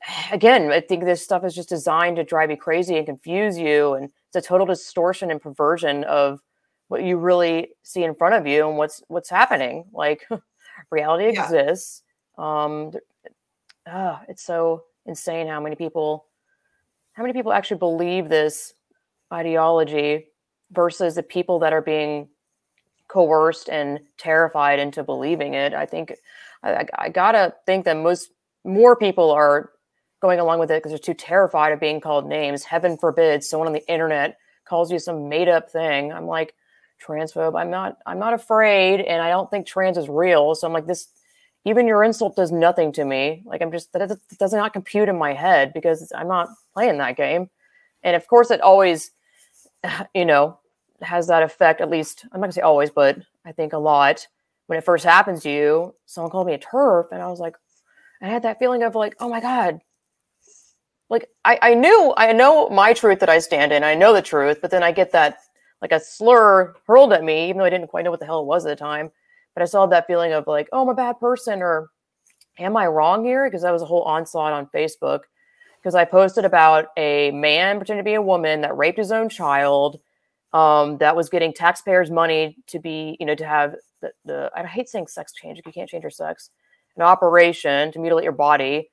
[0.31, 3.95] again, I think this stuff is just designed to drive you crazy and confuse you.
[3.95, 6.39] And it's a total distortion and perversion of
[6.87, 9.83] what you really see in front of you and what's what's happening.
[9.91, 10.25] Like
[10.91, 11.43] reality yeah.
[11.43, 12.03] exists.
[12.37, 12.93] Um,
[13.85, 16.25] uh, it's so insane how many people
[17.15, 18.74] how many people actually believe this
[19.35, 20.27] ideology
[20.71, 22.29] versus the people that are being
[23.07, 25.73] coerced and terrified into believing it.
[25.73, 26.15] I think
[26.63, 28.31] I, I gotta think that most
[28.63, 29.71] more people are
[30.21, 32.63] going along with it because they're too terrified of being called names.
[32.63, 36.11] Heaven forbid someone on the internet calls you some made up thing.
[36.11, 36.55] I'm like
[37.05, 37.59] transphobe.
[37.59, 37.97] I'm not.
[38.05, 40.55] I'm not afraid, and I don't think trans is real.
[40.55, 41.07] So I'm like this.
[41.67, 43.43] Even your insult does nothing to me.
[43.45, 47.17] Like I'm just that does not compute in my head because I'm not playing that
[47.17, 47.49] game.
[48.03, 49.11] And of course, it always
[50.15, 50.59] you know,
[51.01, 54.27] has that effect, at least, I'm not gonna say always, but I think a lot.
[54.67, 57.55] When it first happens to you, someone called me a TERF, and I was like,
[58.21, 59.79] I had that feeling of like, oh my God.
[61.07, 63.83] Like I, I knew I know my truth that I stand in.
[63.83, 65.37] I know the truth, but then I get that
[65.81, 68.39] like a slur hurled at me, even though I didn't quite know what the hell
[68.39, 69.11] it was at the time.
[69.53, 71.91] But I had that feeling of like, oh, I'm a bad person, or
[72.57, 73.45] am I wrong here?
[73.45, 75.21] Because that was a whole onslaught on Facebook
[75.85, 79.29] because I posted about a man pretending to be a woman that raped his own
[79.29, 79.99] child,
[80.51, 84.65] um, that was getting taxpayers' money to be, you know, to have the, the I
[84.65, 86.49] hate saying sex change you can't change your sex,
[86.95, 88.89] an operation to mutilate your body,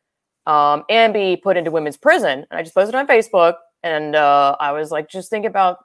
[0.46, 2.44] um, and be put into women's prison.
[2.50, 5.78] And I just posted on Facebook, and uh, I was like, just think about.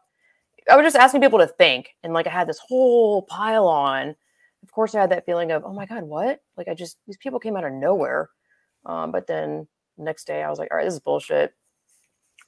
[0.69, 4.13] I was just asking people to think, and like I had this whole pile on.
[4.61, 6.41] Of course, I had that feeling of, oh my god, what?
[6.57, 8.29] Like I just these people came out of nowhere.
[8.85, 9.67] Um, but then
[9.97, 11.53] next day I was like, all right, this is bullshit.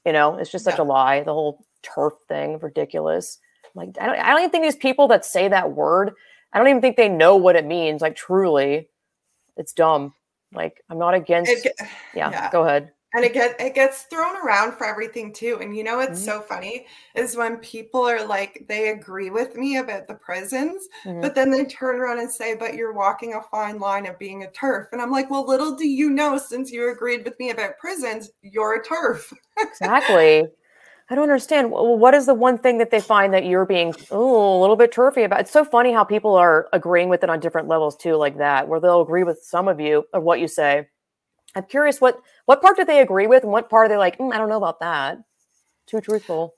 [0.06, 0.84] You know, it's just such yeah.
[0.84, 1.24] a lie.
[1.24, 3.40] The whole TERF thing, ridiculous.
[3.76, 6.14] Like, I don't, I don't even think these people that say that word,
[6.54, 8.02] I don't even think they know what it means.
[8.02, 8.90] Like, truly,
[9.58, 10.14] it's dumb.
[10.54, 11.52] Like, I'm not against.
[11.52, 11.74] It,
[12.16, 15.60] yeah, yeah, go ahead and it get it gets thrown around for everything too.
[15.62, 16.40] And you know what's mm-hmm.
[16.40, 21.22] so funny is when people are like they agree with me about the prisons mm-hmm.
[21.22, 24.44] but then they turn around and say but you're walking a fine line of being
[24.44, 24.88] a TERF.
[24.92, 28.32] And i'm like well little do you know since you agreed with me about prisons
[28.42, 29.34] you're a TERF.
[29.60, 30.48] Exactly.
[31.12, 31.72] I don't understand.
[31.72, 34.92] What is the one thing that they find that you're being oh a little bit
[34.92, 38.16] turfy about it's so funny how people are agreeing with it on different levels too
[38.16, 40.88] like that where they'll agree with some of you of what you say
[41.56, 44.18] I'm curious what what part do they agree with and what part are they like,
[44.18, 45.18] mm, I don't know about that.
[45.88, 46.56] Too truthful.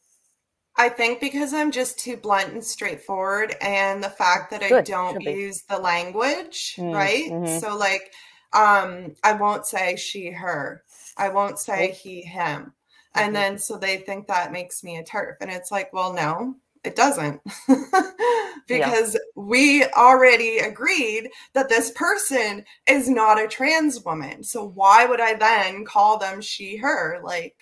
[0.78, 4.74] I think because I'm just too blunt and straightforward and the fact that Good.
[4.74, 7.30] I don't use the language, mm, right?
[7.30, 7.60] Mm-hmm.
[7.60, 8.12] So like
[8.54, 10.84] um I won't say she her.
[11.18, 12.74] I won't say he him.
[13.16, 13.34] And mm-hmm.
[13.34, 16.96] then so they think that makes me a TERF and it's like, well no, it
[16.96, 17.42] doesn't.
[18.68, 19.20] Because yeah.
[19.36, 24.44] we already agreed that this person is not a trans woman.
[24.44, 27.20] So why would i then call them she her?
[27.22, 27.56] Like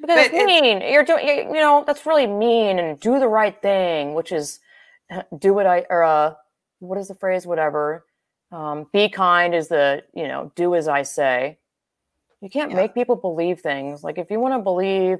[0.00, 0.80] because it's mean.
[0.80, 4.60] You're doing you know that's really mean and do the right thing which is
[5.10, 6.34] uh, do what i or uh
[6.78, 7.46] what is the phrase?
[7.46, 8.06] Whatever.
[8.52, 11.58] Um, be kind is the you know do as i say.
[12.40, 12.76] You can't yeah.
[12.76, 14.04] make people believe things.
[14.04, 15.18] Like if you want to believe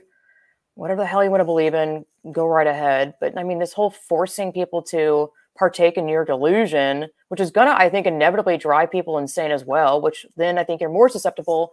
[0.75, 3.15] whatever the hell you want to believe in, go right ahead.
[3.21, 7.75] But I mean, this whole forcing people to partake in your delusion, which is gonna,
[7.77, 10.01] I think, inevitably drive people insane as well.
[10.01, 11.73] Which then I think you're more susceptible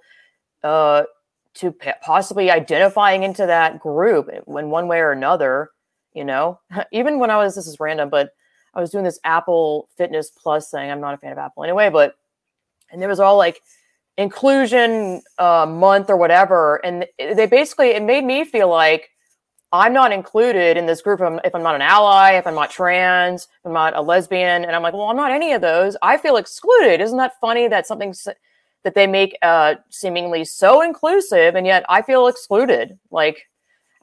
[0.63, 1.03] uh,
[1.55, 5.71] to possibly identifying into that group in one way or another.
[6.13, 6.59] You know,
[6.91, 8.31] even when I was this is random, but
[8.73, 10.89] I was doing this Apple Fitness Plus thing.
[10.91, 12.15] I'm not a fan of Apple anyway, but
[12.91, 13.61] and there was all like
[14.17, 19.09] inclusion uh, month or whatever, and they basically it made me feel like
[19.73, 23.43] I'm not included in this group if I'm not an ally, if I'm not trans,
[23.43, 25.95] if I'm not a lesbian, and I'm like, well, I'm not any of those.
[26.01, 26.99] I feel excluded.
[26.99, 28.13] Isn't that funny that something
[28.83, 32.99] that they make uh, seemingly so inclusive, and yet I feel excluded?
[33.11, 33.47] Like,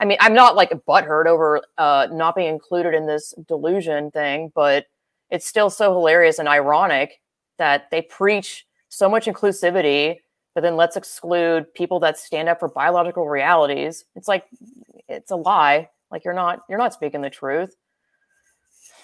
[0.00, 4.11] I mean, I'm not like a butthurt over uh, not being included in this delusion
[4.11, 4.86] thing, but
[5.30, 7.20] it's still so hilarious and ironic
[7.59, 10.16] that they preach so much inclusivity,
[10.55, 14.05] but then let's exclude people that stand up for biological realities.
[14.16, 14.47] It's like
[15.09, 15.89] it's a lie.
[16.11, 17.74] Like you're not you're not speaking the truth.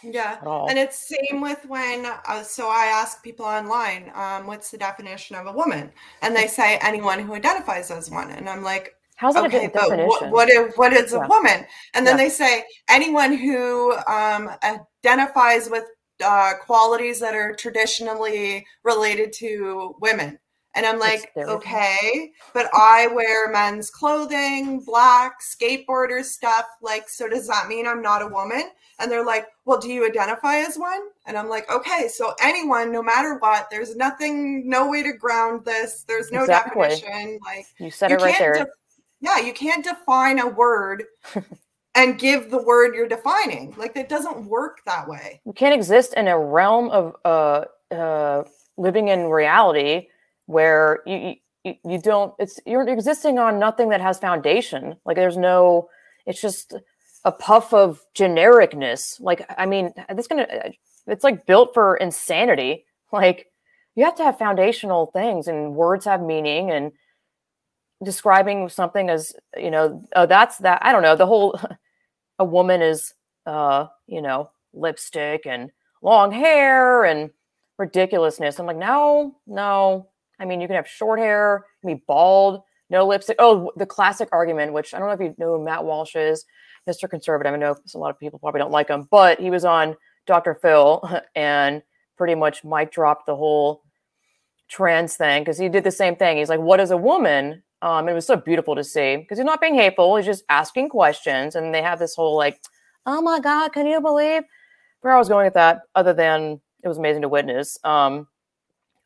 [0.03, 2.05] Yeah, and it's same with when.
[2.05, 6.47] Uh, so I ask people online, um, "What's the definition of a woman?" And they
[6.47, 8.31] say anyone who identifies as one.
[8.31, 10.07] And I'm like, How's that okay, a definition?
[10.07, 11.25] What, what is, what is yeah.
[11.25, 11.67] a woman?
[11.95, 12.25] And then yeah.
[12.25, 14.51] they say anyone who um,
[15.05, 15.85] identifies with
[16.23, 20.39] uh, qualities that are traditionally related to women.
[20.77, 26.67] And I'm like, okay, but I wear men's clothing, black, skateboarder stuff.
[26.83, 28.71] Like, so does that mean I'm not a woman?
[28.99, 31.01] And they're like, well, do you identify as one?
[31.27, 35.65] And I'm like, okay, so anyone, no matter what, there's nothing, no way to ground
[35.65, 36.05] this.
[36.09, 36.89] There's no exactly.
[36.89, 37.39] definition.
[37.45, 38.55] Like, you said you it right there.
[38.55, 38.67] De-
[39.21, 41.05] yeah, you can't define a word
[41.97, 43.75] and give the word you're defining.
[43.77, 45.41] Like, it doesn't work that way.
[45.45, 47.65] You can't exist in a realm of uh,
[47.95, 48.45] uh,
[48.77, 50.09] living in reality
[50.47, 51.17] where you,
[51.65, 55.89] you you don't it's you're existing on nothing that has foundation like there's no
[56.27, 56.75] it's just
[57.25, 60.47] a puff of genericness like i mean this gonna
[61.07, 63.47] it's like built for insanity like
[63.95, 66.93] you have to have foundational things and words have meaning and
[68.03, 71.59] describing something as you know oh that's that i don't know the whole
[72.39, 73.15] a woman is
[73.47, 75.71] uh you know lipstick and
[76.03, 77.31] long hair and
[77.79, 80.09] ridiculousness i'm like no no
[80.39, 83.37] I mean, you can have short hair, be bald, no lipstick.
[83.39, 86.45] Oh, the classic argument, which I don't know if you know who Matt Walsh is,
[86.89, 87.09] Mr.
[87.09, 87.53] Conservative.
[87.53, 90.55] I know a lot of people probably don't like him, but he was on Dr.
[90.55, 91.03] Phil
[91.35, 91.83] and
[92.17, 93.83] pretty much mic dropped the whole
[94.69, 96.37] trans thing because he did the same thing.
[96.37, 99.45] He's like, "What is a woman?" Um, it was so beautiful to see because he's
[99.45, 100.17] not being hateful.
[100.17, 102.59] He's just asking questions, and they have this whole like,
[103.05, 104.43] "Oh my God, can you believe?"
[105.03, 107.79] Where I was going with that, other than it was amazing to witness.
[107.85, 108.27] Um,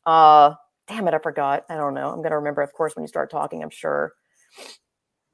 [0.05, 0.53] uh,
[0.87, 1.65] damn it, I forgot.
[1.69, 2.09] I don't know.
[2.09, 3.61] I'm gonna remember, of course, when you start talking.
[3.61, 4.13] I'm sure.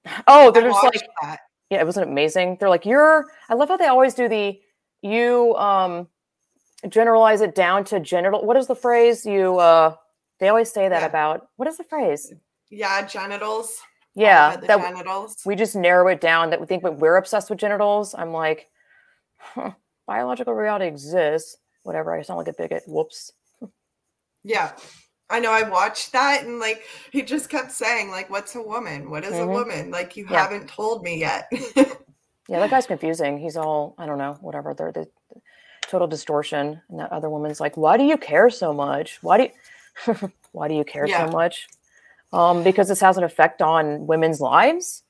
[0.27, 1.39] Oh, they're I just like, that.
[1.69, 2.57] yeah, it wasn't amazing.
[2.59, 3.25] They're like, you're.
[3.49, 4.59] I love how they always do the
[5.01, 6.07] you um
[6.89, 8.43] generalize it down to genital.
[8.43, 9.59] What is the phrase you?
[9.59, 9.95] uh
[10.39, 11.07] They always say that yeah.
[11.07, 11.47] about.
[11.57, 12.33] What is the phrase?
[12.75, 13.79] Yeah, genitals.
[14.15, 15.37] Yeah, that genitals.
[15.45, 18.13] We just narrow it down that we think we're obsessed with genitals.
[18.13, 18.69] I'm like,
[19.37, 19.71] huh,
[20.05, 21.57] biological reality exists.
[21.83, 22.13] Whatever.
[22.13, 22.83] I sound like a bigot.
[22.87, 23.31] Whoops.
[24.43, 24.73] Yeah.
[25.29, 29.09] I know I watched that and like he just kept saying like what's a woman?
[29.09, 29.49] What is mm-hmm.
[29.49, 29.91] a woman?
[29.91, 30.43] Like you yeah.
[30.43, 31.47] haven't told me yet.
[31.75, 33.37] yeah, that guy's confusing.
[33.37, 34.73] He's all I don't know, whatever.
[34.73, 35.07] They're the
[35.81, 36.81] total distortion.
[36.89, 39.17] And that other woman's like, "Why do you care so much?
[39.23, 41.25] Why do you why do you care yeah.
[41.25, 41.67] so much?"
[42.35, 45.03] Um because this has an effect on women's lives.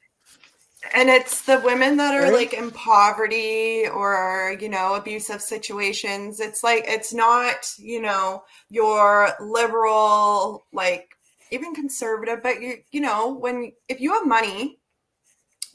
[0.94, 6.40] And it's the women that are like in poverty or you know abusive situations.
[6.40, 11.10] It's like it's not you know your liberal like
[11.52, 14.80] even conservative but you you know when if you have money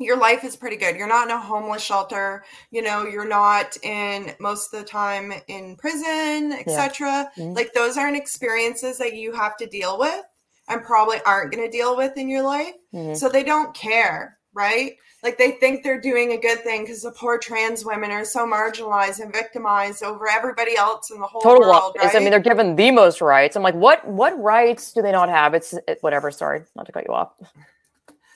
[0.01, 0.97] your life is pretty good.
[0.97, 2.45] You're not in a homeless shelter.
[2.71, 7.45] You know you're not in most of the time in prison etc yeah.
[7.45, 7.53] mm-hmm.
[7.53, 10.25] like those aren't experiences that you have to deal with
[10.71, 13.15] and probably aren't going to deal with in your life mm-hmm.
[13.15, 14.97] so they don't care right?
[15.23, 18.47] Like they think they're doing a good thing because the poor trans women are so
[18.47, 21.97] marginalized and victimized over everybody else in the whole Total world.
[21.99, 22.15] Right?
[22.15, 23.55] I mean, they're given the most rights.
[23.55, 25.53] I'm like, what what rights do they not have?
[25.55, 26.31] It's it, whatever.
[26.31, 27.33] Sorry, not to cut you off.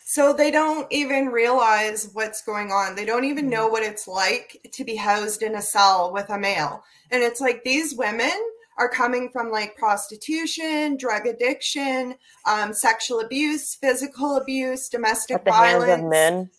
[0.06, 2.94] So they don't even realize what's going on.
[2.94, 3.72] They don't even know mm-hmm.
[3.72, 6.84] what it's like to be housed in a cell with a male.
[7.10, 8.30] And it's like these women
[8.78, 12.14] are coming from like prostitution, drug addiction,
[12.46, 15.90] um, sexual abuse, physical abuse, domestic at the violence.
[15.90, 16.50] Hands of men.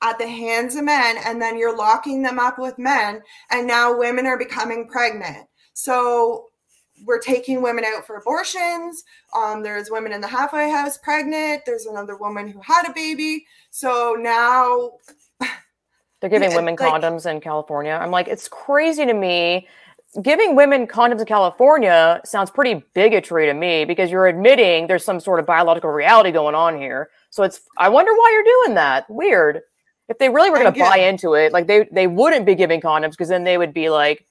[0.00, 3.20] At the hands of men, and then you're locking them up with men,
[3.50, 5.46] and now women are becoming pregnant.
[5.74, 6.46] So
[7.04, 9.04] we're taking women out for abortions.
[9.36, 11.62] Um, there's women in the halfway house pregnant.
[11.66, 13.46] There's another woman who had a baby.
[13.70, 14.92] So now
[16.20, 17.92] they're giving women like, condoms in California.
[17.92, 19.68] I'm like, it's crazy to me
[20.22, 25.20] giving women condoms in California sounds pretty bigotry to me because you're admitting there's some
[25.20, 27.10] sort of biological reality going on here.
[27.30, 29.08] So it's I wonder why you're doing that.
[29.08, 29.60] Weird.
[30.08, 32.80] If they really were going to buy into it, like they they wouldn't be giving
[32.80, 34.26] condoms because then they would be like,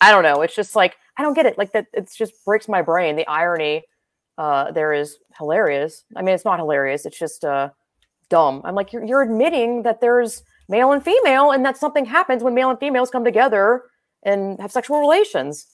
[0.00, 0.42] I don't know.
[0.42, 1.58] It's just like I don't get it.
[1.58, 3.16] Like that, it just breaks my brain.
[3.16, 3.82] The irony
[4.38, 6.04] uh, there is hilarious.
[6.14, 7.06] I mean, it's not hilarious.
[7.06, 7.70] It's just uh,
[8.28, 8.62] dumb.
[8.64, 12.54] I'm like, you're you're admitting that there's male and female, and that something happens when
[12.54, 13.82] male and females come together
[14.26, 15.68] and have sexual relations.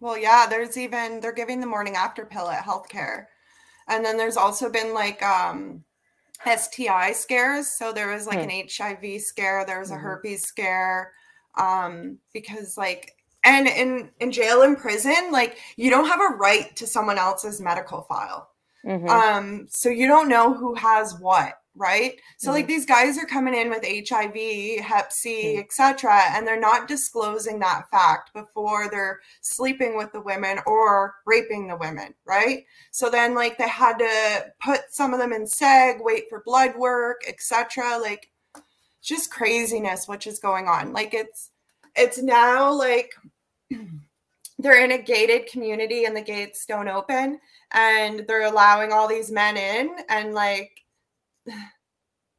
[0.00, 3.26] Well, yeah, there's even they're giving the morning after pill at healthcare.
[3.88, 5.84] And then there's also been like um
[6.46, 7.68] STI scares.
[7.68, 8.48] So there was like hmm.
[8.48, 10.02] an HIV scare, there was a mm-hmm.
[10.02, 11.12] herpes scare.
[11.58, 13.12] Um, because like
[13.44, 17.60] and in in jail and prison, like you don't have a right to someone else's
[17.60, 18.48] medical file.
[18.86, 19.08] Mm-hmm.
[19.08, 22.20] Um, so you don't know who has what right?
[22.38, 22.56] So mm-hmm.
[22.56, 25.60] like these guys are coming in with HIV, Hep C, mm-hmm.
[25.60, 31.68] etc., and they're not disclosing that fact before they're sleeping with the women or raping
[31.68, 32.64] the women, right?
[32.90, 36.76] So then like they had to put some of them in seg, wait for blood
[36.76, 37.98] work, etc.
[38.00, 38.30] Like
[39.02, 40.92] just craziness which is going on.
[40.92, 41.50] Like it's
[41.96, 43.12] it's now like
[44.58, 47.40] they're in a gated community and the gates don't open
[47.72, 50.80] and they're allowing all these men in and like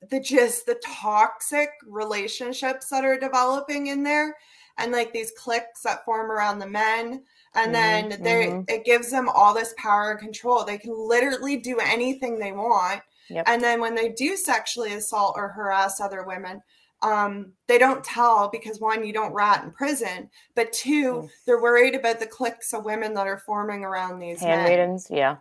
[0.09, 4.35] the just the toxic relationships that are developing in there
[4.77, 7.23] and like these cliques that form around the men
[7.55, 8.61] and mm-hmm, then they mm-hmm.
[8.67, 13.01] it gives them all this power and control they can literally do anything they want
[13.29, 13.43] yep.
[13.47, 16.61] and then when they do sexually assault or harass other women
[17.03, 21.29] um, they don't tell because one you don't rat in prison but two mm.
[21.45, 25.19] they're worried about the cliques of women that are forming around these handmaidens men.
[25.19, 25.35] yeah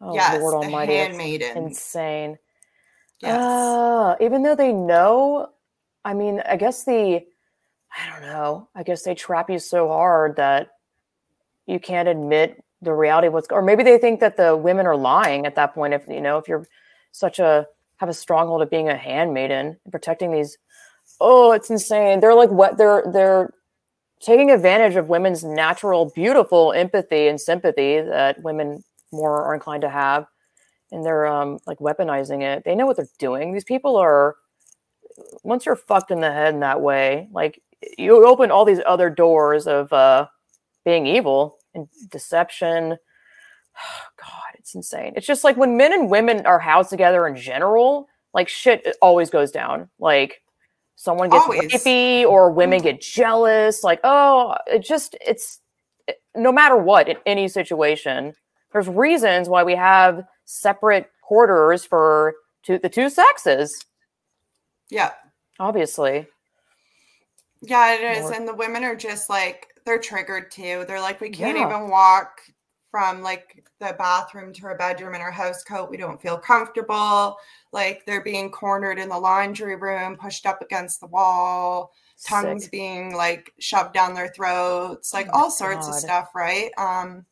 [0.00, 2.36] oh yes, lord almighty handmaidens insane
[3.20, 3.40] Yes.
[3.40, 5.48] Uh, even though they know,
[6.04, 7.24] I mean, I guess the,
[7.96, 10.70] I don't know, I guess they trap you so hard that
[11.66, 14.96] you can't admit the reality of what's, or maybe they think that the women are
[14.96, 15.94] lying at that point.
[15.94, 16.66] If, you know, if you're
[17.12, 20.58] such a, have a stronghold of being a handmaiden and protecting these,
[21.20, 22.20] oh, it's insane.
[22.20, 23.52] They're like what they're, they're,
[24.20, 29.90] taking advantage of women's natural beautiful empathy and sympathy that women more are inclined to
[29.90, 30.26] have
[30.92, 32.64] and they're um like weaponizing it.
[32.64, 33.52] They know what they're doing.
[33.52, 34.36] These people are
[35.42, 37.62] once you're fucked in the head in that way, like
[37.98, 40.26] you open all these other doors of uh
[40.84, 42.90] being evil and deception.
[44.18, 45.12] God, it's insane.
[45.16, 49.30] It's just like when men and women are housed together in general, like shit always
[49.30, 49.88] goes down.
[49.98, 50.42] Like
[50.96, 51.72] someone gets always.
[51.72, 53.84] rapey or women get jealous.
[53.84, 55.60] Like, oh, it just it's
[56.08, 58.34] it, no matter what in any situation,
[58.76, 63.86] there's reasons why we have separate quarters for two, the two sexes.
[64.90, 65.12] Yeah.
[65.58, 66.26] Obviously.
[67.62, 68.24] Yeah, it is.
[68.24, 68.34] More.
[68.34, 70.84] And the women are just like, they're triggered too.
[70.86, 71.66] They're like, we can't yeah.
[71.66, 72.42] even walk
[72.90, 75.88] from like the bathroom to our bedroom in our house coat.
[75.88, 77.38] We don't feel comfortable.
[77.72, 81.92] Like they're being cornered in the laundry room, pushed up against the wall,
[82.26, 82.72] tongues Sick.
[82.72, 85.94] being like shoved down their throats, like oh all sorts God.
[85.94, 86.72] of stuff, right?
[86.76, 87.24] Um,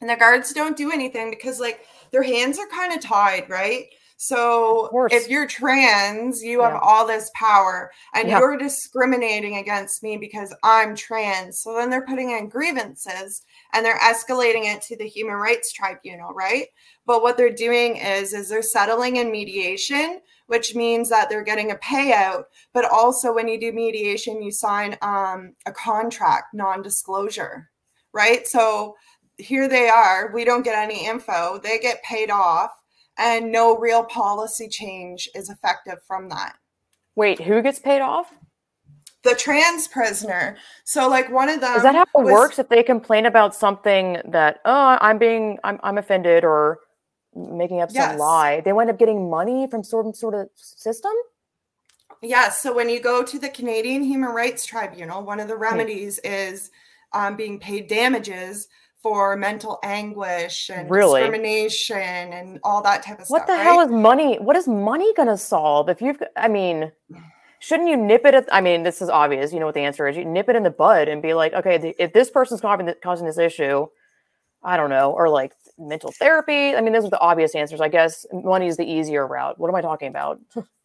[0.00, 3.86] and the guards don't do anything because like their hands are kind of tied, right?
[4.22, 6.72] So if you're trans, you yeah.
[6.72, 8.38] have all this power and yeah.
[8.38, 11.62] you're discriminating against me because I'm trans.
[11.62, 13.40] So then they're putting in grievances
[13.72, 16.66] and they're escalating it to the human rights tribunal, right?
[17.06, 21.70] But what they're doing is is they're settling in mediation, which means that they're getting
[21.70, 22.42] a payout,
[22.74, 27.70] but also when you do mediation, you sign um, a contract non-disclosure,
[28.12, 28.46] right?
[28.46, 28.96] So
[29.40, 30.30] here they are.
[30.32, 31.58] We don't get any info.
[31.62, 32.70] They get paid off,
[33.18, 36.54] and no real policy change is effective from that.
[37.16, 38.32] Wait, who gets paid off?
[39.22, 40.56] The trans prisoner.
[40.84, 41.76] So, like one of them.
[41.76, 42.58] Is that how it was, works?
[42.58, 46.78] If they complain about something that, oh, I'm being, I'm, I'm offended, or
[47.34, 48.10] making up yes.
[48.10, 51.12] some lie, they wind up getting money from some sort of system.
[52.22, 52.60] Yes.
[52.60, 56.70] So when you go to the Canadian Human Rights Tribunal, one of the remedies is
[57.12, 58.68] um, being paid damages
[59.02, 61.20] for mental anguish and really?
[61.20, 63.38] discrimination and all that type of what stuff.
[63.40, 63.62] What the right?
[63.62, 64.36] hell is money?
[64.38, 65.88] What is money going to solve?
[65.88, 66.92] If you've, I mean,
[67.60, 69.52] shouldn't you nip it at, I mean, this is obvious.
[69.52, 70.16] You know what the answer is.
[70.16, 73.26] You nip it in the bud and be like, okay, if this person's causing, causing
[73.26, 73.86] this issue,
[74.62, 76.74] I don't know, or like mental therapy.
[76.74, 77.80] I mean, those are the obvious answers.
[77.80, 79.58] I guess money is the easier route.
[79.58, 80.40] What am I talking about?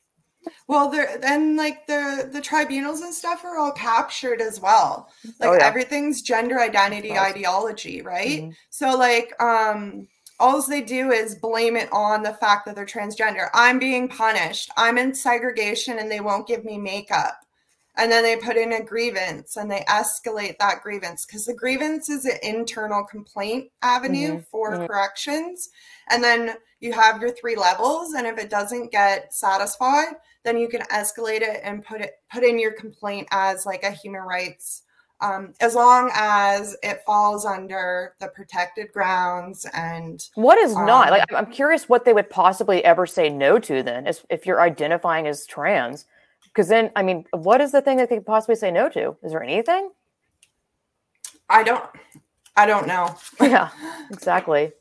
[0.67, 5.09] Well, there then like the the tribunals and stuff are all captured as well.
[5.39, 5.65] Like oh, yeah.
[5.65, 8.41] everything's gender identity ideology, right?
[8.41, 8.51] Mm-hmm.
[8.71, 10.07] So like um
[10.39, 13.47] all they do is blame it on the fact that they're transgender.
[13.53, 14.69] I'm being punished.
[14.75, 17.39] I'm in segregation and they won't give me makeup.
[17.97, 22.09] and then they put in a grievance and they escalate that grievance because the grievance
[22.09, 24.49] is an internal complaint avenue mm-hmm.
[24.51, 24.85] for mm-hmm.
[24.85, 25.69] corrections
[26.09, 30.13] and then you have your three levels and if it doesn't get satisfied
[30.45, 33.91] then you can escalate it and put it put in your complaint as like a
[33.91, 34.83] human rights
[35.21, 41.09] um, as long as it falls under the protected grounds and what is um, not
[41.09, 44.61] like i'm curious what they would possibly ever say no to then if if you're
[44.61, 46.05] identifying as trans
[46.55, 49.17] because then, I mean, what is the thing that they could possibly say no to?
[49.23, 49.91] Is there anything?
[51.49, 51.83] I don't.
[52.55, 53.13] I don't know.
[53.41, 53.69] yeah,
[54.11, 54.71] exactly.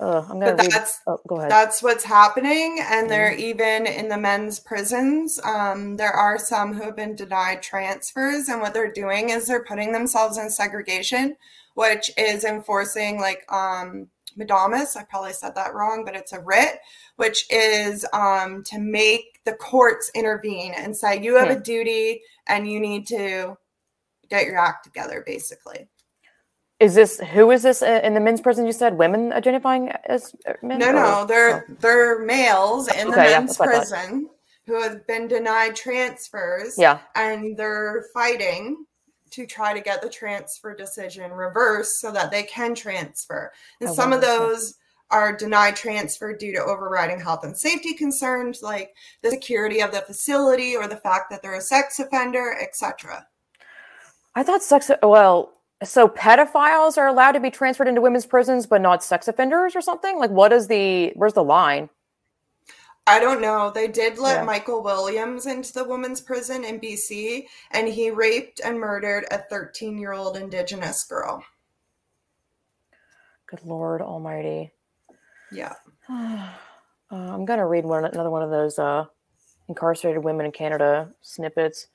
[0.00, 0.54] Uh, I'm gonna.
[0.54, 1.50] But that's oh, go ahead.
[1.50, 3.08] That's what's happening, and mm-hmm.
[3.08, 5.40] they're even in the men's prisons.
[5.42, 9.64] Um, there are some who have been denied transfers, and what they're doing is they're
[9.64, 11.36] putting themselves in segregation,
[11.74, 14.96] which is enforcing like um, Mandamus.
[14.96, 16.78] I probably said that wrong, but it's a writ,
[17.16, 21.56] which is um, to make the courts intervene and say you have hmm.
[21.56, 23.56] a duty and you need to
[24.30, 25.88] get your act together, basically.
[26.80, 28.64] Is this who is this in the men's prison?
[28.64, 30.78] You said women identifying as uh, men.
[30.78, 30.92] No, or?
[30.92, 31.74] no, they're oh.
[31.80, 34.30] they're males in the men's yeah, prison
[34.66, 36.76] who have been denied transfers.
[36.78, 38.84] Yeah, and they're fighting
[39.30, 43.52] to try to get the transfer decision reversed so that they can transfer.
[43.80, 44.74] And some of those
[45.10, 50.02] are denied transfer due to overriding health and safety concerns like the security of the
[50.02, 53.26] facility or the fact that they're a sex offender, etc.
[54.34, 58.80] I thought sex well, so pedophiles are allowed to be transferred into women's prisons but
[58.80, 60.18] not sex offenders or something?
[60.18, 61.88] Like what is the where's the line?
[63.08, 63.70] I don't know.
[63.74, 64.44] They did let yeah.
[64.44, 69.96] Michael Williams into the women's prison in BC, and he raped and murdered a 13
[69.96, 71.42] year old Indigenous girl.
[73.46, 74.72] Good Lord Almighty.
[75.50, 75.72] Yeah.
[76.10, 76.50] uh,
[77.10, 79.06] I'm going to read one, another one of those uh,
[79.68, 81.86] incarcerated women in Canada snippets.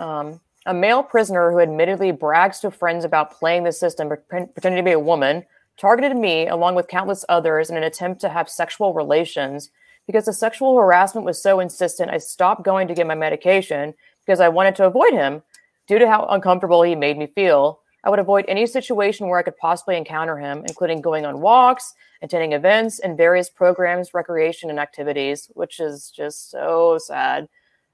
[0.00, 4.82] Um, a male prisoner who admittedly brags to friends about playing the system, pretending to
[4.82, 5.44] be a woman,
[5.76, 9.70] targeted me along with countless others in an attempt to have sexual relations
[10.06, 13.94] because the sexual harassment was so insistent, I stopped going to get my medication
[14.24, 15.42] because I wanted to avoid him
[15.88, 17.80] due to how uncomfortable he made me feel.
[18.04, 21.94] I would avoid any situation where I could possibly encounter him, including going on walks,
[22.22, 27.48] attending events, and various programs, recreation, and activities, which is just so sad.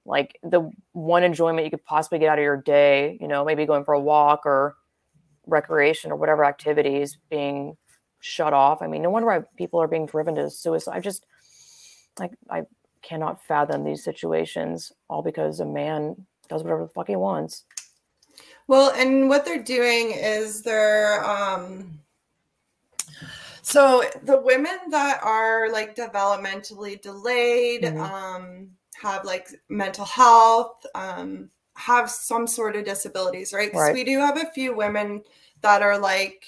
[0.05, 3.67] Like the one enjoyment you could possibly get out of your day, you know, maybe
[3.67, 4.77] going for a walk or
[5.47, 7.77] recreation or whatever activities being
[8.21, 8.83] shut off.
[8.83, 10.97] I mean, no wonder why people are being driven to suicide.
[10.97, 11.25] I just,
[12.19, 12.63] like I
[13.03, 17.65] cannot fathom these situations all because a man does whatever the fuck he wants.
[18.67, 22.01] Well, and what they're doing is they're um
[23.63, 28.01] so the women that are like developmentally delayed, mm-hmm.
[28.01, 28.71] um,
[29.03, 33.71] have like mental health, um, have some sort of disabilities, right?
[33.71, 33.95] Because right.
[33.95, 35.23] we do have a few women
[35.61, 36.45] that are like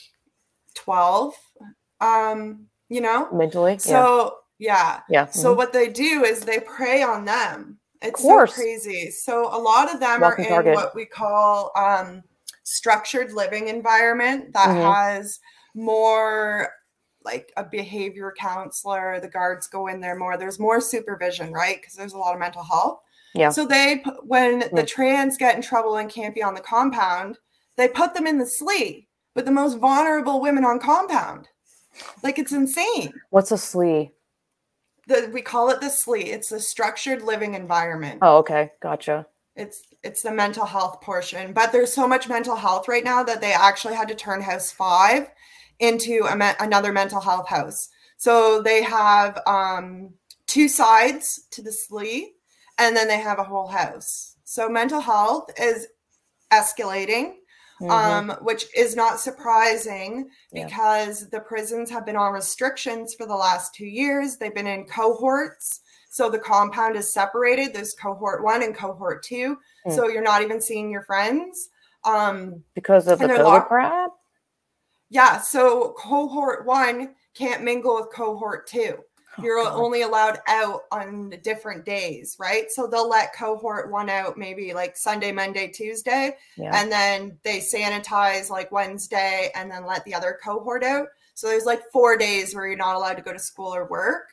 [0.74, 1.34] 12,
[2.00, 3.78] um, you know, mentally.
[3.78, 5.00] So yeah.
[5.10, 5.26] Yeah.
[5.26, 5.56] So mm-hmm.
[5.58, 7.78] what they do is they prey on them.
[8.02, 9.10] It's so crazy.
[9.10, 10.74] So a lot of them Walking are in target.
[10.74, 12.22] what we call um,
[12.62, 14.80] structured living environment that mm-hmm.
[14.80, 15.40] has
[15.74, 16.70] more
[17.24, 19.20] like a behavior counselor.
[19.20, 20.36] The guards go in there more.
[20.36, 21.80] There's more supervision, right?
[21.80, 23.00] Because there's a lot of mental health.
[23.34, 23.50] Yeah.
[23.50, 24.76] So they, when mm-hmm.
[24.76, 27.38] the trans get in trouble and can't be on the compound,
[27.76, 31.48] they put them in the SLE with the most vulnerable women on compound.
[32.22, 33.12] Like it's insane.
[33.30, 34.10] What's a SLE?
[35.06, 36.24] the we call it the SLE.
[36.26, 38.18] It's a structured living environment.
[38.22, 39.26] Oh, okay, gotcha.
[39.56, 43.40] It's it's the mental health portion, but there's so much mental health right now that
[43.40, 45.30] they actually had to turn House Five
[45.80, 47.88] into a me- another mental health house.
[48.16, 50.10] So they have um,
[50.46, 52.26] two sides to the SLE,
[52.78, 54.36] and then they have a whole house.
[54.44, 55.88] So mental health is
[56.52, 57.34] escalating
[57.80, 58.30] mm-hmm.
[58.30, 60.66] um, which is not surprising yeah.
[60.66, 64.36] because the prisons have been on restrictions for the last two years.
[64.36, 65.80] They've been in cohorts.
[66.10, 67.74] So the compound is separated.
[67.74, 69.58] There's cohort one and cohort two.
[69.86, 69.96] Mm.
[69.96, 71.70] So you're not even seeing your friends.
[72.04, 74.10] Um, because of the crap?
[75.14, 75.40] Yeah.
[75.40, 78.96] So cohort one can't mingle with cohort two.
[79.38, 79.74] Oh, you're God.
[79.74, 82.70] only allowed out on different days, right?
[82.70, 86.72] So they'll let cohort one out maybe like Sunday, Monday, Tuesday, yeah.
[86.74, 91.06] and then they sanitize like Wednesday and then let the other cohort out.
[91.34, 94.30] So there's like four days where you're not allowed to go to school or work.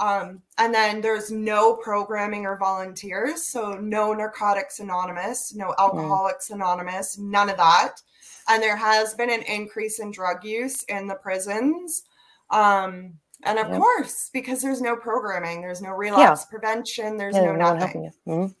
[0.00, 3.44] Um, and then there's no programming or volunteers.
[3.44, 5.74] So no Narcotics Anonymous, no mm.
[5.78, 6.56] Alcoholics mm.
[6.56, 8.00] Anonymous, none of that.
[8.48, 12.02] And there has been an increase in drug use in the prisons.
[12.50, 13.14] Um,
[13.44, 13.78] and of yep.
[13.78, 16.58] course, because there's no programming, there's no relapse yeah.
[16.58, 18.10] prevention, there's yeah, no nothing.
[18.26, 18.52] Mm-hmm.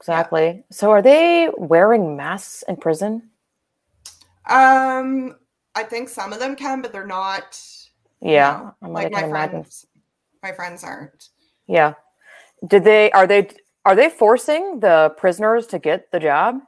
[0.00, 0.64] exactly.
[0.70, 3.30] So are they wearing masks in prison?
[4.46, 5.36] Um,
[5.74, 7.60] I think some of them can, but they're not.
[8.22, 9.50] you Yeah, know, I mean, like my imagine.
[9.50, 9.86] friends.
[10.42, 11.28] My friends aren't.
[11.66, 11.94] Yeah.
[12.66, 13.48] Did they are they
[13.84, 16.60] are they forcing the prisoners to get the job?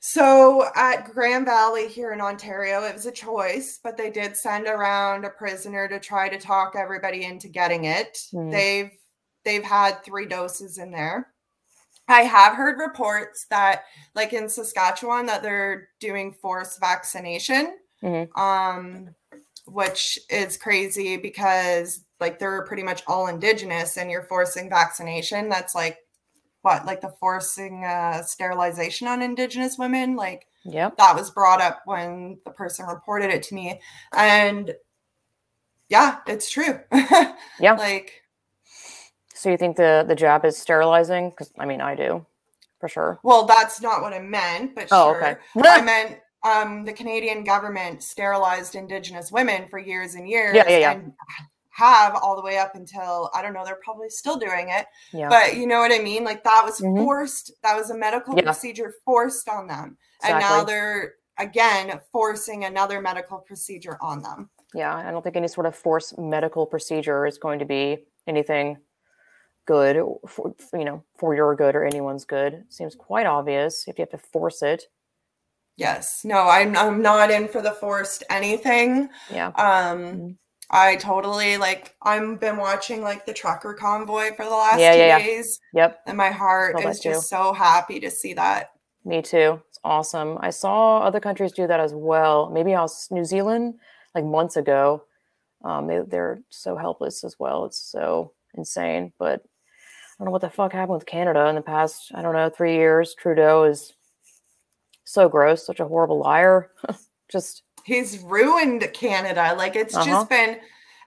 [0.00, 4.66] So at Grand Valley here in Ontario, it was a choice, but they did send
[4.68, 8.18] around a prisoner to try to talk everybody into getting it.
[8.30, 8.50] Hmm.
[8.50, 8.90] They've
[9.44, 11.32] they've had three doses in there.
[12.06, 13.82] I have heard reports that,
[14.14, 18.28] like in Saskatchewan, that they're doing forced vaccination, Mhm.
[18.38, 19.14] um,
[19.66, 25.48] which is crazy because like they're pretty much all indigenous, and you're forcing vaccination.
[25.48, 25.98] That's like
[26.68, 30.46] what, like the forcing uh, sterilization on indigenous women, like
[30.98, 33.80] that was brought up when the person reported it to me
[34.12, 34.74] and
[35.88, 36.78] yeah it's true
[37.58, 37.72] Yeah.
[37.72, 38.22] like
[39.34, 41.30] So you think the the job is sterilizing?
[41.30, 42.26] Because I mean, I do,
[42.80, 43.18] for sure.
[43.22, 45.36] well that's not what i meant but Oh, sure okay.
[45.64, 50.78] i meant um the canadian government sterilized indigenous women for years and years Yeah, yeah,
[50.78, 50.92] yeah.
[50.92, 51.12] and
[51.70, 55.28] have all the way up until i don't know they're probably still doing it Yeah.
[55.28, 56.96] but you know what i mean like that was Mhm.
[57.04, 58.42] forced that was a medical Yeah.
[58.44, 64.94] procedure forced on them and now they're again forcing another medical procedure on them Yeah,
[64.94, 68.76] I don't think any sort of forced medical procedure is going to be anything
[69.66, 69.96] good
[70.26, 72.54] for you know for your good or anyone's good.
[72.54, 74.84] It seems quite obvious if you have to force it.
[75.76, 76.22] Yes.
[76.24, 79.08] No, I'm I'm not in for the forced anything.
[79.30, 79.48] Yeah.
[79.48, 80.36] Um Mhm.
[80.70, 84.98] I totally like I'm been watching like the trucker convoy for the last Yeah, two
[84.98, 85.18] yeah, yeah.
[85.18, 86.00] days Yep.
[86.06, 88.72] and my heart is just so happy to see that.
[89.04, 89.62] Me too.
[89.68, 90.36] It's awesome.
[90.40, 92.50] I saw other countries do that as well.
[92.50, 93.74] Maybe Aus New Zealand
[94.14, 95.04] like months ago.
[95.64, 97.64] Um, they they're so helpless as well.
[97.64, 99.12] It's so insane.
[99.18, 102.12] But I don't know what the fuck happened with Canada in the past.
[102.14, 103.14] I don't know three years.
[103.14, 103.94] Trudeau is
[105.04, 106.70] so gross, such a horrible liar.
[107.30, 109.54] Just He's ruined Canada.
[109.56, 110.04] Like it's Uh-huh.
[110.06, 110.58] just been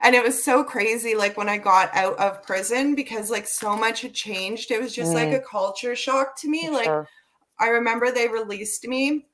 [0.04, 3.76] and it was so crazy like when I got out of prison because like so
[3.76, 4.70] much had changed.
[4.72, 5.36] It was just like Mm.
[5.36, 6.68] a culture shock to me.
[6.70, 7.08] Like sure.
[7.60, 9.26] I remember they released me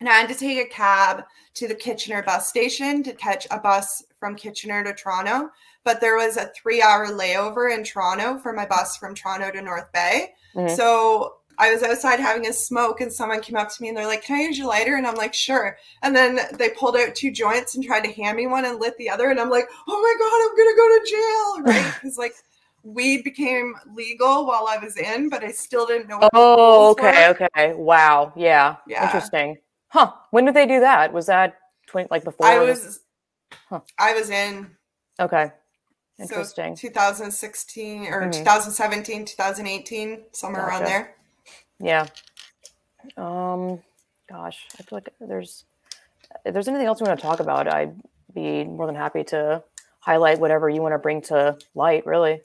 [0.00, 3.58] and I had to take a cab to the Kitchener bus station to catch a
[3.58, 5.50] bus from Kitchener to Toronto.
[5.84, 9.60] But there was a three hour layover in Toronto for my bus from Toronto to
[9.60, 10.32] North Bay.
[10.54, 10.74] Mhm.
[10.76, 14.06] So I was outside having a smoke and someone came up to me and they're
[14.06, 14.96] like, Can I use your lighter?
[14.96, 15.76] And I'm like, Sure.
[16.02, 18.96] And then they pulled out two joints and tried to hand me one and lit
[18.96, 19.30] the other.
[19.30, 21.84] And I'm like, Oh my God, I'm going to go to jail.
[21.84, 21.94] Right.
[22.00, 22.34] Because like,
[22.82, 27.28] weed became legal while I was in, but I still didn't know what Oh, okay,
[27.28, 27.46] were.
[27.52, 27.74] okay.
[27.74, 28.32] Wow.
[28.36, 28.76] Yeah.
[28.86, 29.04] Yeah.
[29.04, 29.58] Interesting.
[29.88, 30.12] Huh.
[30.30, 31.12] When did they do that?
[31.12, 32.46] Was that twenty like before?
[32.46, 33.00] I was
[33.68, 33.80] Huh.
[33.98, 34.70] I was in
[35.20, 35.52] Okay.
[36.16, 36.74] so Interesting.
[36.76, 38.32] 2016 or Mhm.
[38.32, 41.16] 2017, 2018, somewhere around there.
[41.80, 42.06] Yeah.
[43.16, 43.80] Um,
[44.28, 45.64] gosh, I feel like there's
[46.44, 47.94] if there's anything else you want to talk about, I'd
[48.34, 49.64] be more than happy to
[50.00, 52.06] highlight whatever you want to bring to light.
[52.06, 52.42] Really.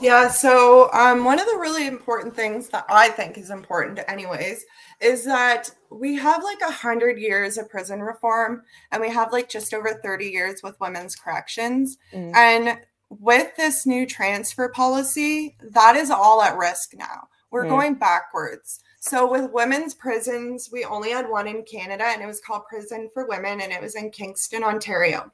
[0.00, 4.64] Yeah, so um, one of the really important things that I think is important, anyways,
[5.00, 8.62] is that we have like a hundred years of prison reform,
[8.92, 11.98] and we have like just over thirty years with women's corrections.
[12.12, 12.34] Mhm.
[12.34, 17.28] And with this new transfer policy, that is all at risk now.
[17.50, 17.68] We're Mm.
[17.68, 18.80] going backwards.
[19.00, 23.08] So with women's prisons, we only had one in Canada, and it was called Prison
[23.14, 25.30] for Women, and it was in Kingston, Ontario.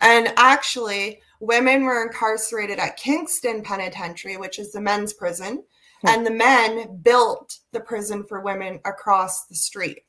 [0.00, 5.64] And actually, women were incarcerated at Kingston Penitentiary, which is the men's prison,
[6.02, 6.08] Hmm.
[6.08, 10.04] and the men built the prison for women across the street.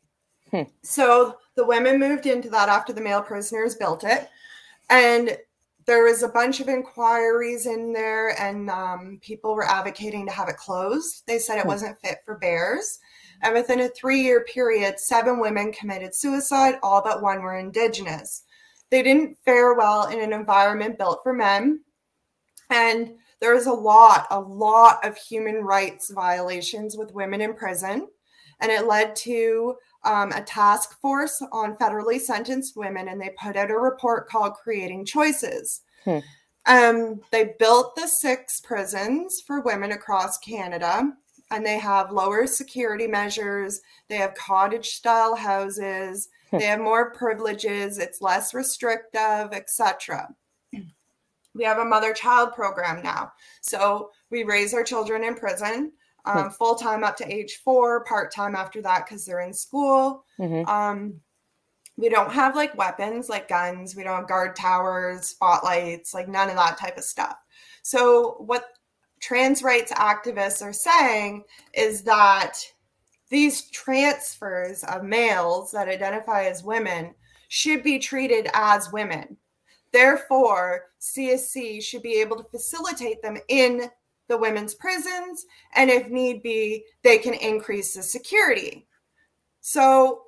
[0.52, 0.64] Hmm.
[0.84, 4.30] So the women moved into that after the male prisoners built it.
[4.90, 5.38] And
[5.88, 10.50] there was a bunch of inquiries in there, and um, people were advocating to have
[10.50, 11.24] it closed.
[11.28, 11.70] They said it Hmm.
[11.70, 13.00] wasn't fit for bears.
[13.42, 18.44] And within a three year period, seven women committed suicide, all but one were Indigenous.
[18.90, 21.82] They didn't fare well in an environment built for men.
[22.70, 28.08] And there was a lot, a lot of human rights violations with women in prison.
[28.62, 29.76] And it led to
[30.06, 34.54] um, a task force on federally sentenced women, and they put out a report called
[34.54, 35.82] Creating Choices.
[36.04, 36.20] Hmm.
[36.68, 41.12] Um, they built the six prisons for women across Canada,
[41.52, 43.82] and they have lower security measures.
[44.10, 46.30] They have cottage style houses.
[46.52, 46.58] Hmm.
[46.58, 47.98] They have more privileges.
[47.98, 50.30] It's less restrictive, etc.
[51.54, 53.32] We have a mother child program now.
[53.62, 55.94] So we raise our children in prison
[56.26, 60.26] um, full time up to age four, part time after that because they're in school.
[60.40, 60.68] Mhm.
[60.68, 61.22] Um,
[61.98, 63.96] we don't have like weapons like guns.
[63.96, 67.38] We don't have guard towers, spotlights, like none of that type of stuff.
[67.84, 68.66] So what
[69.22, 72.60] trans rights activists are saying is that
[73.30, 77.16] these transfers of males that identify as women
[77.48, 79.38] should be treated as women.
[79.92, 83.90] Therefore, CSC should be able to facilitate them in
[84.28, 85.46] the women's prisons,
[85.76, 88.88] and if need be, they can increase the security.
[89.62, 90.24] So,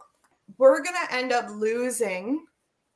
[0.57, 2.45] we're going to end up losing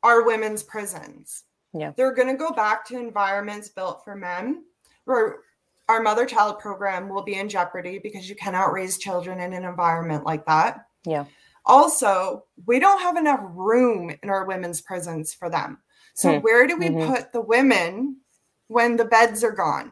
[0.04, 1.44] our women's prisons.
[1.74, 1.92] Yeah.
[1.96, 4.64] They're going to go back to environments built for men
[5.06, 5.40] where
[5.90, 9.66] our mother child program will be in jeopardy because you cannot raise children in an
[9.66, 10.86] environment like that.
[11.06, 11.26] Yeah.
[11.66, 15.80] Also, we don't have enough room in our women's prisons for them.
[16.14, 16.42] So, Hmm.
[16.42, 17.08] where do we Mhm.
[17.08, 18.18] put the women
[18.68, 19.92] when the beds are gone?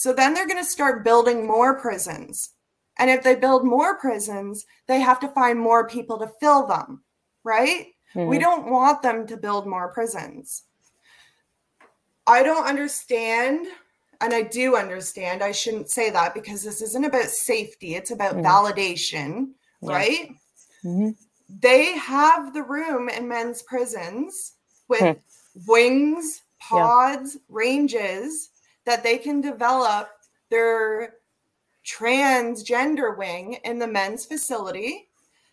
[0.00, 2.54] So, then they're going to start building more prisons.
[2.98, 7.04] And if they build more prisons, they have to find more people to fill them,
[7.44, 7.88] right?
[8.14, 8.40] We Mhm.
[8.40, 10.62] don't want them to build more prisons.
[12.26, 13.66] I don't understand,
[14.22, 15.42] and I do understand.
[15.42, 18.42] I shouldn't say that because this isn't about safety, it's about Mhm.
[18.42, 19.96] validation, Yeah.
[19.96, 20.30] right?
[20.82, 21.14] Mhm.
[21.50, 24.54] They have the room in men's prisons
[24.88, 25.70] with Hmm.
[25.70, 28.49] wings, pods, ranges
[28.90, 30.08] that they can develop
[30.50, 31.18] their
[31.86, 35.08] transgender wing in the men's facility.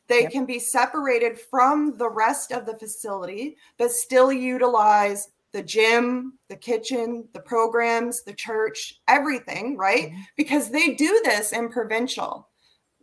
[0.08, 0.32] They Yep.
[0.32, 6.56] can be separated from the rest of the facility, but still utilize the gym, the
[6.56, 10.10] kitchen, the programs, the church, everything, right?
[10.10, 10.24] Mhm.
[10.36, 12.50] Because they do this in provincial.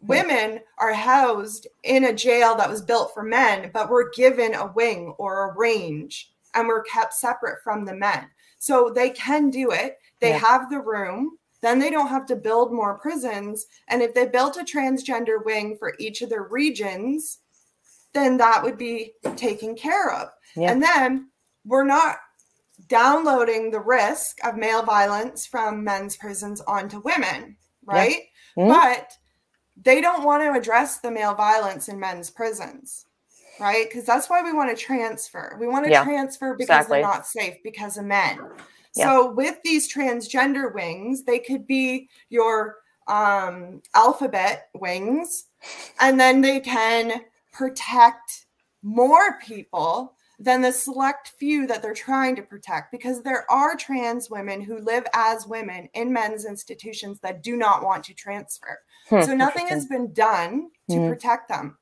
[0.01, 4.73] Women are housed in a jail that was built for men, but we're given a
[4.73, 8.29] wing or a range and we're kept separate from the men.
[8.59, 9.99] So they can do it.
[10.21, 10.39] They Yeah.
[10.39, 11.39] have the room.
[11.61, 13.67] Then they don't have to build more prisons.
[13.89, 17.41] And if they built a transgender wing for each of their regions,
[18.13, 20.29] then that would be taken care of.
[20.57, 20.71] Yeah.
[20.71, 21.31] And then
[21.65, 22.19] we're not
[22.89, 28.29] downloading the risk of male violence from men's prisons onto women, right?
[28.57, 28.69] Mhm.
[28.69, 29.17] But
[29.77, 33.07] they don't want to address the male violence in men's prisons,
[33.61, 33.89] right?
[33.89, 35.57] Because that's why we want to transfer.
[35.61, 36.99] We want to Yeah, transfer because exactly.
[36.99, 38.41] they're not safe because of men.
[38.97, 39.05] Yeah.
[39.07, 42.77] So with these transgender wings, they could be your
[43.07, 45.47] um, alphabet wings,
[46.01, 48.47] and then they can protect
[48.83, 54.29] more people than the select few that they're trying to protect because there are trans
[54.31, 58.81] women who live as women in men's institutions that do not want to transfer.
[59.09, 61.09] Hmm, So nothing has been done to Mhm.
[61.09, 61.79] protect them.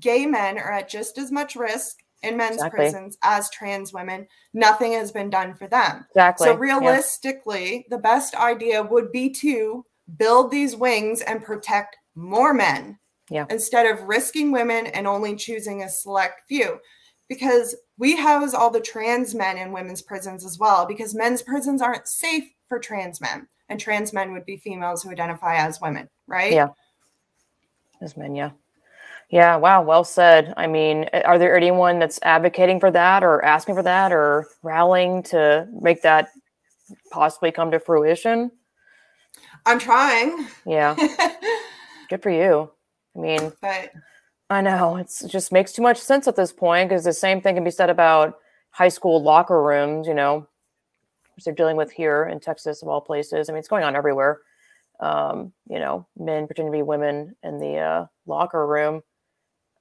[0.00, 2.78] Gay men are at just as much risk in men's Exactly.
[2.78, 4.26] prisons as trans women.
[4.52, 6.06] Nothing has been done for them.
[6.10, 6.46] Exactly.
[6.46, 6.58] So Yeah.
[6.58, 9.84] realistically, the best idea would be to
[10.16, 13.46] build these wings and protect more men Yeah.
[13.50, 16.80] instead of risking women and only choosing a select few.
[17.28, 21.82] Because we house all the trans men in women's prisons as well, because men's prisons
[21.82, 23.48] aren't safe for trans men.
[23.68, 26.52] And trans men would be females who identify as women, right?
[26.52, 26.68] Yeah.
[28.00, 28.50] As men, yeah.
[29.28, 30.54] Yeah, wow, well said.
[30.56, 35.22] I mean, are there anyone that's advocating for that or asking for that or rallying
[35.24, 36.28] to make that
[37.10, 38.52] possibly come to fruition?
[39.64, 40.46] I'm trying.
[40.64, 40.94] Yeah,
[42.08, 42.70] good for you.
[43.16, 43.90] I mean, but
[44.48, 47.40] I know it's, it just makes too much sense at this point because the same
[47.40, 48.38] thing can be said about
[48.70, 50.46] high school locker rooms, you know,
[51.34, 53.48] which they're dealing with here in Texas, of all places.
[53.48, 54.40] I mean, it's going on everywhere.
[55.00, 59.02] Um, you know, men pretending to be women in the uh, locker room.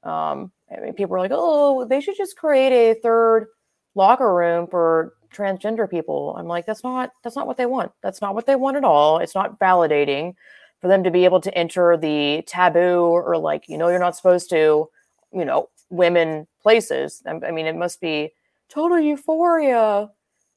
[0.06, 3.48] Um, I mean, people are like, oh, they should just create a third
[3.96, 6.36] locker room for transgender people.
[6.38, 7.92] I'm like, that's not that's not what they want.
[8.02, 9.18] That's not what they want at all.
[9.20, 10.36] It's not validating
[10.80, 14.16] for them to be able to enter the taboo or like, you know, you're not
[14.16, 14.88] supposed to,
[15.34, 17.22] you know, women places.
[17.26, 18.32] I mean, it must be
[18.70, 20.12] total euphoria.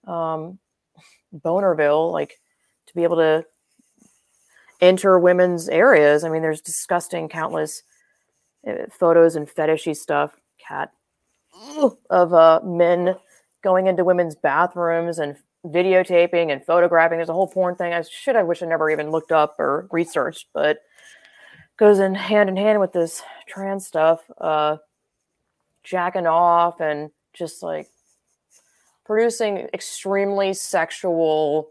[0.07, 0.59] Um,
[1.35, 2.39] Bonerville, like
[2.87, 3.45] to be able to
[4.81, 6.25] enter women's areas.
[6.25, 7.83] I mean, there's disgusting, countless
[8.93, 10.93] photos and fetishy stuff, cat,
[12.11, 13.15] of uh, men
[13.63, 17.19] going into women's bathrooms and videotaping and photographing.
[17.19, 17.93] There's a whole porn thing.
[17.93, 20.79] I should, I wish I never even looked up or researched, but
[21.77, 24.21] goes in hand in hand with this trans stuff.
[24.41, 24.77] Uh,
[25.89, 27.89] jacking off and just like
[29.07, 31.71] producing extremely sexual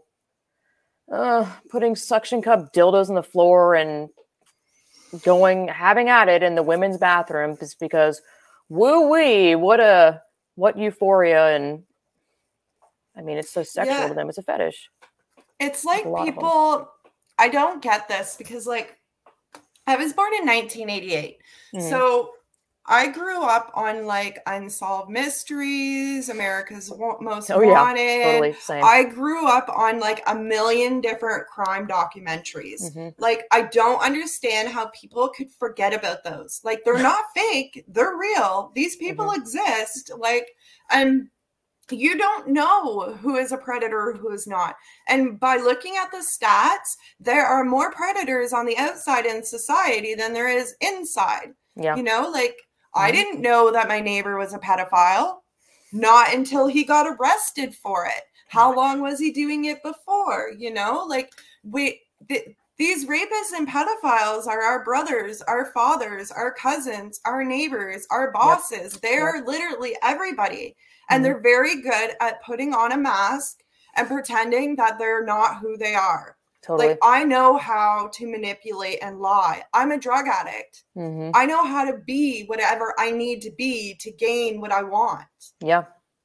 [1.12, 4.08] uh putting suction cup dildos on the floor and
[5.24, 8.20] going having at it in the women's bathroom just because
[8.68, 10.20] woo wee what a
[10.56, 11.82] what euphoria and
[13.16, 14.08] i mean it's so sexual Yeah.
[14.08, 14.90] to them it's a fetish
[15.60, 16.34] It's like a lot of 'em.
[16.34, 16.90] people,
[17.38, 18.98] I don't get this because, like,
[19.86, 21.38] I was born in 1988.
[21.74, 21.88] Mhm.
[21.90, 22.32] So
[22.90, 28.22] I grew up on like Unsolved Mysteries, America's Most Oh yeah, Wanted.
[28.24, 28.82] totally same.
[28.82, 32.90] I grew up on like a million different crime documentaries.
[32.96, 33.14] Mhm.
[33.18, 36.60] Like, I don't understand how people could forget about those.
[36.64, 38.72] Like, they're not fake, they're real.
[38.74, 39.40] These people Mm-hmm.
[39.42, 40.10] exist.
[40.16, 40.48] Like,
[40.90, 41.28] and
[41.90, 44.76] you don't know who is a predator, who is not.
[45.08, 50.14] And by looking at the stats, there are more predators on the outside in society
[50.14, 51.52] than there is inside.
[51.76, 51.96] Yeah.
[51.96, 52.56] You know, like,
[52.94, 55.38] I didn't know that my neighbor was a pedophile.
[55.92, 58.24] Not until he got arrested for it.
[58.48, 60.50] How long was he doing it before?
[60.56, 61.30] You know, like
[61.62, 68.06] we th- these rapists and pedophiles are our brothers, our fathers, our cousins, our neighbors,
[68.10, 68.94] our bosses.
[68.94, 70.76] They are literally everybody.
[71.10, 71.24] And Mhm.
[71.24, 73.58] they're very good at putting on a mask
[73.96, 76.37] and pretending that they're not who they are.
[76.62, 76.88] Totally.
[76.90, 79.62] Like I know how to manipulate and lie.
[79.72, 80.84] I'm a drug addict.
[80.94, 84.82] hmm I know how to be whatever I need to be to gain what I
[84.82, 85.26] want.
[85.60, 85.84] Yeah.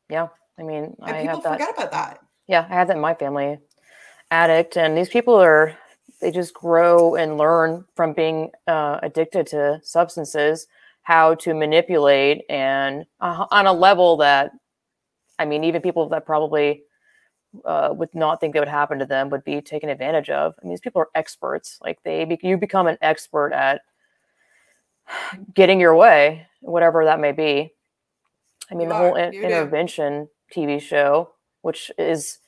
[0.10, 0.28] Yeah.
[0.60, 1.60] I mean, And I people have that.
[1.60, 2.20] forget about that.
[2.48, 3.60] Yeah, I have that in my family.
[4.32, 5.78] Addict, and these people are
[6.20, 10.68] they just grow and learn from being uh, addicted to substances
[11.04, 14.52] how to manipulate and uh, on a level that
[15.40, 16.84] I mean, even people that probably
[17.66, 20.54] uh, would not think that would happen to them would be taken advantage of.
[20.60, 21.80] I mean, these people are experts.
[21.82, 23.82] Like they, be- you become an expert at
[25.54, 27.74] getting your way, whatever that may be.
[28.72, 31.32] I mean, You the whole in- intervention TV show,
[31.62, 32.40] which is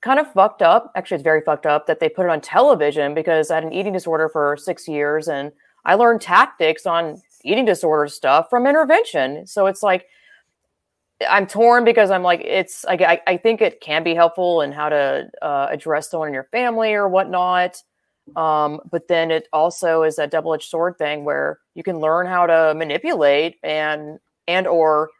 [0.00, 0.92] kind of fucked up.
[0.94, 3.72] Actually, it's very fucked up that they put it on television because I had an
[3.72, 5.52] eating disorder for six years and
[5.84, 9.46] I learned tactics on eating disorder stuff from intervention.
[9.46, 10.06] So it's like,
[11.28, 14.88] I'm torn because I'm like, it's, I, I- think it can be helpful in how
[14.88, 17.82] to uh, address someone in your family or whatnot.
[18.36, 22.26] Um, but then it also is a double edged sword thing where you can learn
[22.26, 25.10] how to manipulate and, and, or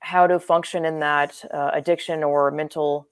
[0.00, 3.08] how to function in that uh, addiction or mental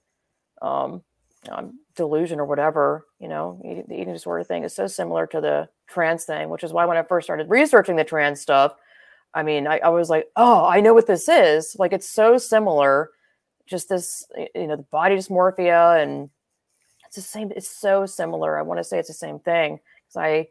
[0.61, 1.03] um,
[1.49, 3.05] um, delusion or whatever.
[3.19, 6.73] You know, the eating disorder thing is so similar to the trans thing, which is
[6.73, 8.75] why when I first started researching the trans stuff,
[9.33, 11.75] I mean, I, I was like, oh, I know what this is.
[11.77, 13.09] Like, it's so similar.
[13.67, 14.25] Just this,
[14.55, 16.29] you know, the body dysmorphia, and
[17.05, 17.51] it's the same.
[17.55, 18.57] It's so similar.
[18.57, 20.47] I want to say it's the same thing because I,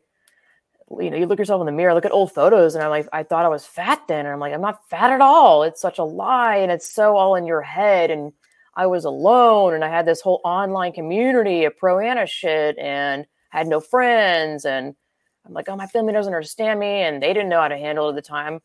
[1.01, 3.09] you know, you look yourself in the mirror, look at old photos, and I'm like,
[3.13, 5.65] I thought I was fat then, and I'm like, I'm not fat at all.
[5.65, 8.33] It's such a lie, and it's so all in your head, and
[8.77, 13.27] I was alone, and I had this whole online community of pro ana shit, and
[13.51, 14.95] had no friends, and
[15.47, 18.07] I'm like, oh, my family doesn't understand me, and they didn't know how to handle
[18.07, 18.61] it at the time.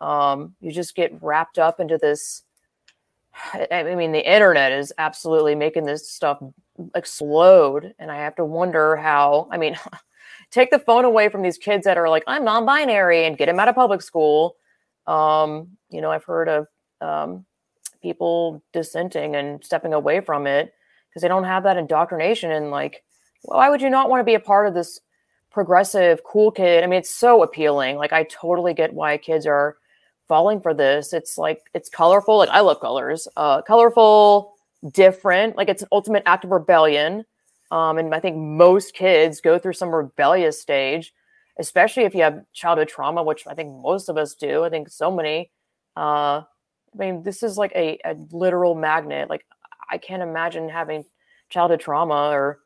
[0.00, 2.42] Um, you just get wrapped up into this.
[3.70, 6.42] I mean, the internet is absolutely making this stuff
[6.94, 9.48] explode, and I have to wonder how.
[9.50, 9.76] I mean,
[10.50, 13.60] take the phone away from these kids that are like, I'm non-binary, and get them
[13.60, 14.56] out of public school.
[15.06, 16.66] Um, you know, I've heard of
[17.00, 17.44] um,
[18.02, 20.72] people dissenting and stepping away from it
[21.08, 23.02] because they don't have that indoctrination and like,
[23.42, 25.00] why would you not want to be a part of this
[25.54, 26.84] progressive, cool kid?
[26.84, 27.96] I mean, it's so appealing.
[27.96, 29.76] Like, I totally get why kids are
[30.28, 31.12] falling for this.
[31.12, 32.38] It's like it's colorful.
[32.38, 33.28] Like I love colors.
[33.36, 34.54] Uh, colorful,
[34.92, 35.56] different.
[35.56, 37.24] Like it's an ultimate act of rebellion.
[37.70, 41.12] Um, and I think most kids go through some rebellious stage,
[41.58, 44.64] especially if you have childhood trauma, which I think most of us do.
[44.64, 45.50] I think so many.
[45.96, 49.28] Uh, I mean, this is like a, a literal magnet.
[49.28, 49.44] Like
[49.90, 51.04] I can't imagine having
[51.48, 52.60] childhood trauma or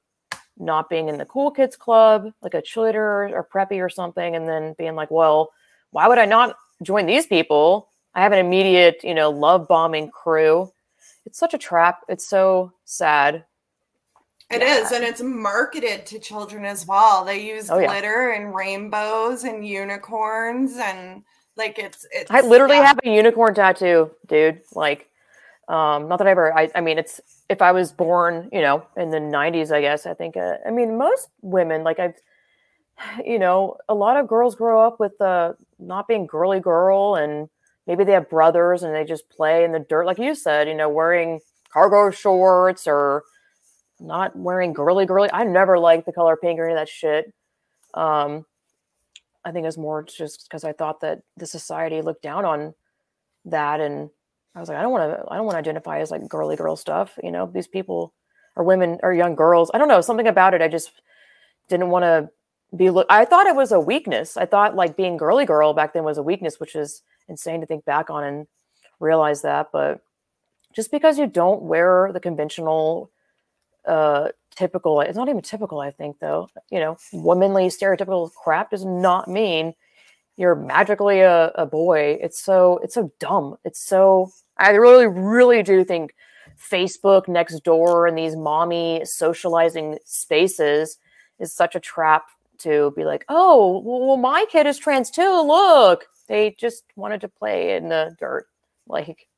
[0.58, 4.48] not being in the cool kids club, like a cheerleader or preppy or something, and
[4.48, 5.52] then being like, well,
[5.90, 7.88] why would I not join these people?
[8.14, 10.72] I have an immediate, you know, love bombing crew.
[11.26, 12.00] It's such a trap.
[12.08, 13.44] It's so sad.
[14.50, 17.24] It is, and it's marketed to children as well.
[17.24, 17.88] They use Oh, yeah.
[17.88, 21.22] glitter and rainbows and unicorns and
[21.56, 22.86] like it's it's I literally yeah.
[22.86, 24.62] have a unicorn tattoo, dude.
[24.72, 25.07] Like,
[25.68, 26.56] um, not that I ever.
[26.56, 30.06] I, I mean, it's if I was born, you know, in the '90s, I guess.
[30.06, 30.36] I think.
[30.36, 32.14] Uh, I mean, most women, like I've,
[33.24, 37.48] you know, a lot of girls grow up with uh, not being girly girl, and
[37.86, 40.68] maybe they have brothers and they just play in the dirt, like you said.
[40.68, 41.40] You know, wearing
[41.70, 43.24] cargo shorts or
[44.00, 45.28] not wearing girly girly.
[45.32, 47.32] I never liked the color pink or any of that shit.
[47.92, 48.46] Um,
[49.44, 52.74] I think it was more just because I thought that the society looked down on
[53.44, 54.10] that, and
[54.58, 56.56] I was like, I don't want to, I don't want to identify as like girly
[56.56, 57.16] girl stuff.
[57.22, 58.12] You know, these people
[58.56, 59.70] are women or young girls.
[59.72, 60.60] I don't know something about it.
[60.60, 60.90] I just
[61.68, 62.28] didn't want to
[62.76, 62.90] be.
[62.90, 64.36] Look, I thought it was a weakness.
[64.36, 67.66] I thought like being girly girl back then was a weakness, which is insane to
[67.66, 68.46] think back on and
[68.98, 69.68] realize that.
[69.72, 70.00] But
[70.74, 73.12] just because you don't wear the conventional
[73.86, 78.84] uh typical it's not even typical i think though you know womanly stereotypical crap does
[78.84, 79.72] not mean
[80.38, 82.16] you're magically a, a boy.
[82.22, 83.58] It's so it's so dumb.
[83.64, 86.14] It's so I really really do think
[86.58, 90.96] Facebook Nextdoor and these mommy socializing spaces
[91.38, 92.26] is such a trap
[92.58, 95.42] to be like, oh, well, my kid is trans too.
[95.42, 98.46] Look, they just wanted to play in the dirt.
[98.88, 99.28] Like,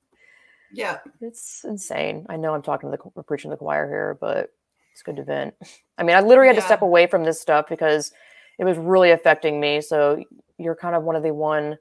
[0.72, 2.26] yeah, it's insane.
[2.28, 4.50] I know I'm talking to the preaching to the choir here, but
[4.92, 5.54] it's good to vent.
[5.98, 6.62] I mean, I literally had yeah.
[6.62, 8.12] to step away from this stuff because
[8.58, 9.80] it was really affecting me.
[9.80, 10.22] So
[10.60, 11.78] you're kind of one of the one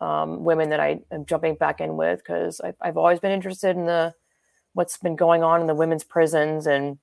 [0.00, 3.76] um, women that I am jumping back in with because I've, I've always been interested
[3.76, 4.14] in the
[4.74, 6.98] what's been going on in the women's prisons and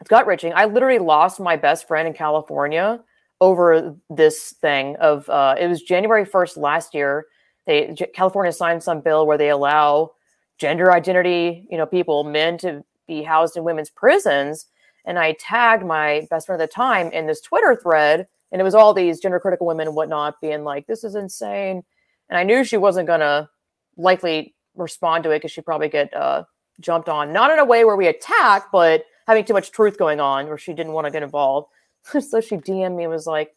[0.00, 0.52] it's gut wrenching.
[0.54, 3.00] I literally lost my best friend in California
[3.40, 7.26] over this thing of uh, it was January 1st last year.
[7.66, 10.12] They California signed some bill where they allow
[10.58, 14.66] gender identity, you know, people, men to be housed in women's prisons.
[15.04, 18.64] And I tagged my best friend at the time in this Twitter thread, and it
[18.64, 21.84] was all these gender critical women and whatnot being like, "This is insane."
[22.28, 23.50] And I knew she wasn't gonna
[23.96, 26.44] likely respond to it because she'd probably get uh,
[26.80, 30.20] jumped on, not in a way where we attack, but having too much truth going
[30.20, 31.68] on where she didn't want to get involved.
[32.02, 33.54] so she DM'd me and was like,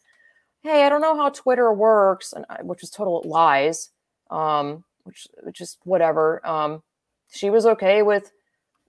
[0.62, 3.90] "Hey, I don't know how Twitter works," and I, which was total lies.
[4.30, 6.44] Um, which, which is whatever.
[6.46, 6.82] Um,
[7.30, 8.32] she was okay with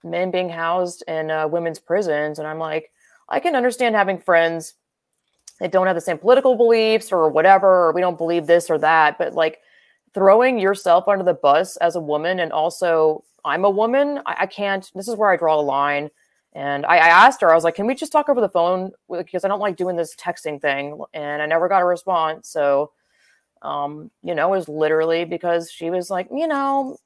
[0.03, 2.91] men being housed in uh, women's prisons, and I'm like,
[3.29, 4.75] I can understand having friends
[5.59, 8.77] that don't have the same political beliefs or whatever, or we don't believe this or
[8.79, 9.59] that, but like
[10.13, 14.19] throwing yourself under the bus as a woman and also I'm a woman.
[14.25, 14.89] I, I can't.
[14.95, 16.09] This is where I draw the line.
[16.53, 18.91] And I, I, asked her, I was like, can we just talk over the phone?
[19.09, 20.99] Because I don't like doing this texting thing.
[21.13, 22.47] And I never got a response.
[22.49, 22.91] So,
[23.61, 26.97] um, you know, it was literally because she was like, you know,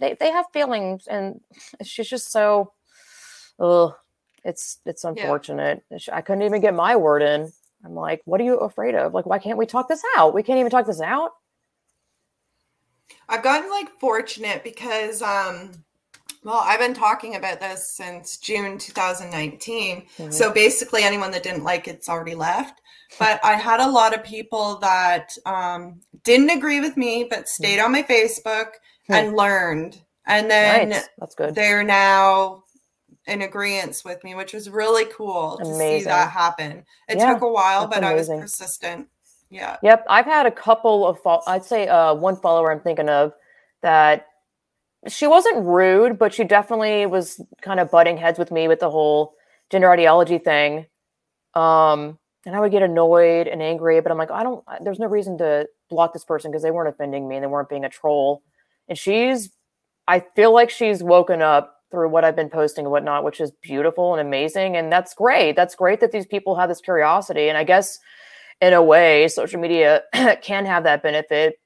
[0.00, 1.06] they, they have feelings.
[1.06, 1.40] And
[1.84, 2.72] she's just so,
[3.60, 3.92] ugh,
[4.42, 5.84] it's, it's unfortunate.
[5.90, 5.98] Yeah.
[6.12, 7.52] I couldn't even get my word in.
[7.84, 9.14] I'm like, what are you afraid of?
[9.14, 10.34] Like, why can't we talk this out?
[10.34, 11.32] We can't even talk this out.
[13.28, 15.70] I've gotten like fortunate because um
[16.44, 20.02] well, I've been talking about this since June 2019.
[20.02, 20.30] Mm-hmm.
[20.30, 22.82] So basically, anyone that didn't like it's already left.
[23.18, 27.80] But I had a lot of people that um, didn't agree with me, but stayed
[27.80, 28.72] on my Facebook
[29.08, 29.12] mm-hmm.
[29.14, 29.98] and learned.
[30.26, 31.08] And then nice.
[31.18, 31.54] that's good.
[31.54, 32.63] They're now
[33.26, 35.78] in agreement with me, which was really cool amazing.
[35.78, 36.84] to see that happen.
[37.08, 38.40] It yeah, took a while, but amazing.
[38.40, 39.08] I was persistent.
[39.50, 39.76] Yeah.
[39.82, 40.04] Yep.
[40.08, 43.32] I've had a couple of, fo- I'd say uh, one follower I'm thinking of
[43.82, 44.26] that
[45.08, 48.90] she wasn't rude, but she definitely was kind of butting heads with me with the
[48.90, 49.34] whole
[49.70, 50.86] gender ideology thing.
[51.54, 55.06] Um, and I would get annoyed and angry, but I'm like, I don't, there's no
[55.06, 57.88] reason to block this person because they weren't offending me and they weren't being a
[57.88, 58.42] troll.
[58.88, 59.50] And she's,
[60.06, 63.52] I feel like she's woken up through what I've been posting and whatnot, which is
[63.62, 64.76] beautiful and amazing.
[64.76, 65.56] And that's great.
[65.56, 67.48] That's great that these people have this curiosity.
[67.48, 68.00] And I guess
[68.60, 70.02] in a way, social media
[70.42, 71.58] can have that benefit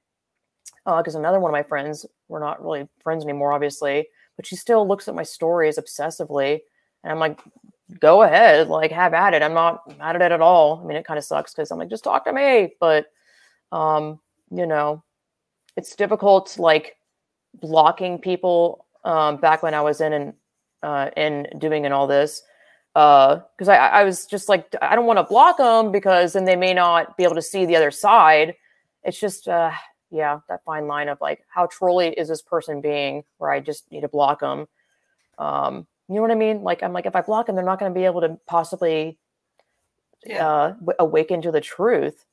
[0.85, 4.57] because uh, another one of my friends, we're not really friends anymore, obviously, but she
[4.57, 6.61] still looks at my stories obsessively.
[7.03, 7.41] And I'm like,
[8.01, 9.43] go ahead, like have at it.
[9.43, 10.81] I'm not mad at it at all.
[10.83, 12.75] I mean, it kind of sucks because I'm like, just talk to me.
[12.81, 13.07] But,
[13.73, 14.21] um,
[14.51, 15.03] you know,
[15.77, 16.97] it's difficult, like
[17.55, 20.33] blocking people um, back when I was in and
[20.83, 22.43] uh, in doing and all this
[22.95, 26.45] because uh, I, I was just like I don't want to block them because then
[26.45, 28.55] they may not be able to see the other side.
[29.05, 29.71] It's just uh,
[30.11, 33.91] yeah, that fine line of like how trolly is this person being where I just
[33.91, 34.67] need to block them.
[35.39, 36.63] Um, you know what I mean?
[36.63, 39.19] Like I'm like if I block them, they're not going to be able to possibly
[40.27, 40.47] yeah.
[40.47, 42.25] uh, w- awaken to the truth.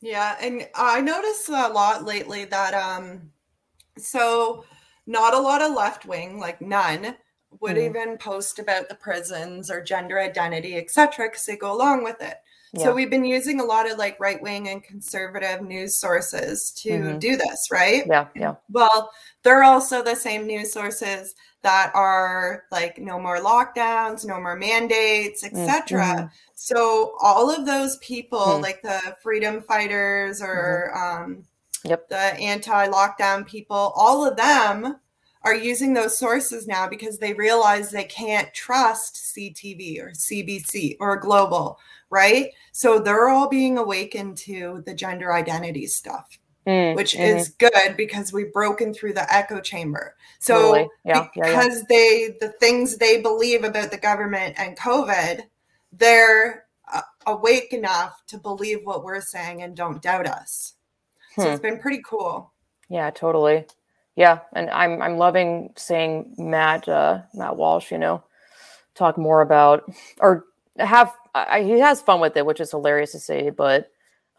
[0.00, 3.32] Yeah, and I noticed a lot lately that um,
[3.98, 4.64] so
[5.08, 7.16] not a lot of left wing, like none,
[7.60, 7.86] would mm.
[7.86, 12.36] even post about the prisons or gender identity, etc., because they go along with it.
[12.74, 12.84] Yeah.
[12.84, 16.90] So we've been using a lot of like right wing and conservative news sources to
[16.90, 17.18] mm-hmm.
[17.18, 18.04] do this, right?
[18.06, 18.56] Yeah, yeah.
[18.70, 19.10] Well,
[19.42, 25.42] they're also the same news sources that are like no more lockdowns, no more mandates,
[25.42, 26.02] etc.
[26.02, 26.26] Mm-hmm.
[26.54, 28.62] So all of those people, mm-hmm.
[28.62, 31.22] like the freedom fighters or mm-hmm.
[31.22, 31.44] um,
[31.88, 32.08] yep.
[32.08, 34.96] the anti-lockdown people, all of them
[35.42, 41.16] are using those sources now because they realize they can't trust CTV or CBC or
[41.16, 41.78] Global
[42.10, 42.50] right?
[42.72, 46.38] So they're all being awakened to the gender identity stuff.
[46.66, 47.38] Mm, which mm-hmm.
[47.38, 50.14] is good because we've broken through the echo chamber.
[50.38, 50.88] So totally.
[51.02, 51.82] yeah, because yeah, yeah.
[51.88, 55.44] they the things they believe about the government and COVID,
[55.92, 60.74] they're uh, awake enough to believe what we're saying and don't doubt us.
[61.38, 61.52] So hmm.
[61.52, 62.52] it's been pretty cool.
[62.88, 63.66] Yeah, totally.
[64.16, 67.92] Yeah, and I'm I'm loving seeing Matt uh, Matt Walsh.
[67.92, 68.24] You know,
[68.94, 69.84] talk more about
[70.20, 70.46] or
[70.78, 73.50] have I, he has fun with it, which is hilarious to see.
[73.50, 73.90] But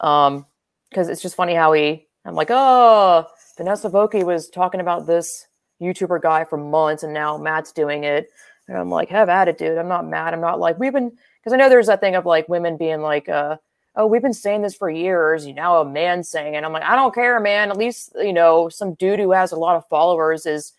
[0.01, 0.45] um,
[0.89, 2.07] because it's just funny how he.
[2.25, 3.25] I'm like, oh,
[3.57, 5.47] Vanessa Voki was talking about this
[5.81, 8.29] YouTuber guy for months, and now Matt's doing it.
[8.67, 9.77] And I'm like, have at it, dude.
[9.77, 10.33] I'm not mad.
[10.33, 13.01] I'm not like we've been because I know there's that thing of like women being
[13.01, 13.57] like, uh,
[13.99, 15.45] oh, we've been saying this for years.
[15.45, 16.63] You now a man saying it.
[16.63, 17.69] I'm like, I don't care, man.
[17.69, 20.71] At least you know some dude who has a lot of followers is,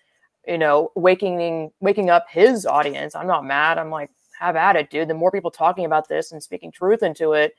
[0.48, 3.14] you know, waking waking up his audience.
[3.14, 3.76] I'm not mad.
[3.76, 5.08] I'm like, have at it, dude.
[5.08, 7.54] The more people talking about this and speaking truth into it,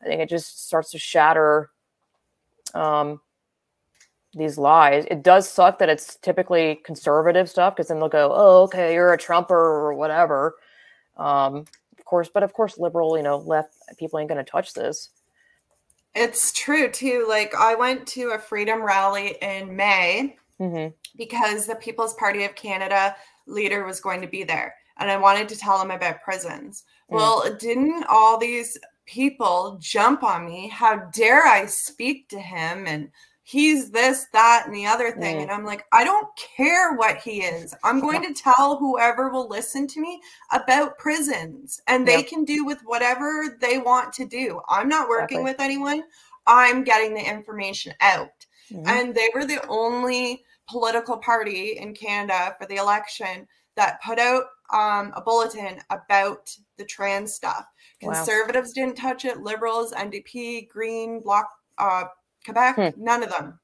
[0.00, 1.70] I think it just starts to shatter
[2.72, 3.20] um,
[4.32, 5.04] these lies.
[5.10, 9.12] It does suck that it's typically conservative stuff because then they'll go, "Oh, okay, you're
[9.12, 10.56] a Trumper or whatever."
[11.18, 11.66] Um,
[12.12, 15.08] course, but of course, liberal, you know, left people ain't going to touch this.
[16.14, 17.24] It's true too.
[17.26, 20.92] Like I went to a freedom rally in May mm-hmm.
[21.16, 23.16] because the People's Party of Canada
[23.46, 26.84] leader was going to be there, and I wanted to tell him about prisons.
[27.10, 27.14] Mm.
[27.14, 28.76] Well, didn't all these
[29.06, 30.68] people jump on me?
[30.68, 33.08] How dare I speak to him and
[33.52, 35.36] he's this, that, and the other thing.
[35.36, 35.42] Mm.
[35.42, 37.74] And I'm like, I don't care what he is.
[37.84, 40.22] I'm going to tell whoever will listen to me
[40.52, 42.28] about prisons and they yep.
[42.28, 44.62] can do with whatever they want to do.
[44.70, 45.52] I'm not working exactly.
[45.52, 46.04] with anyone.
[46.46, 48.46] I'm getting the information out.
[48.72, 48.88] Mm-hmm.
[48.88, 53.46] And they were the only political party in Canada for the election
[53.76, 57.66] that put out um, a bulletin about the trans stuff.
[58.00, 58.86] Conservatives wow.
[58.86, 61.46] didn't touch it, liberals, NDP, Green, Bloc,
[61.76, 62.04] uh,
[62.44, 63.02] Quebec, hmm.
[63.02, 63.58] none of them.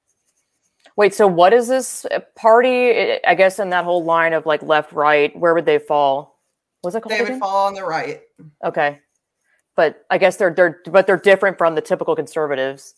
[0.96, 3.24] Wait, so what is this party?
[3.24, 6.40] I guess in that whole line of like left, right, where would they fall?
[6.82, 7.12] Was it called?
[7.12, 7.34] They again?
[7.34, 8.22] would fall on the right.
[8.64, 9.00] Okay,
[9.76, 12.94] but I guess they're they're but they're different from the typical conservatives.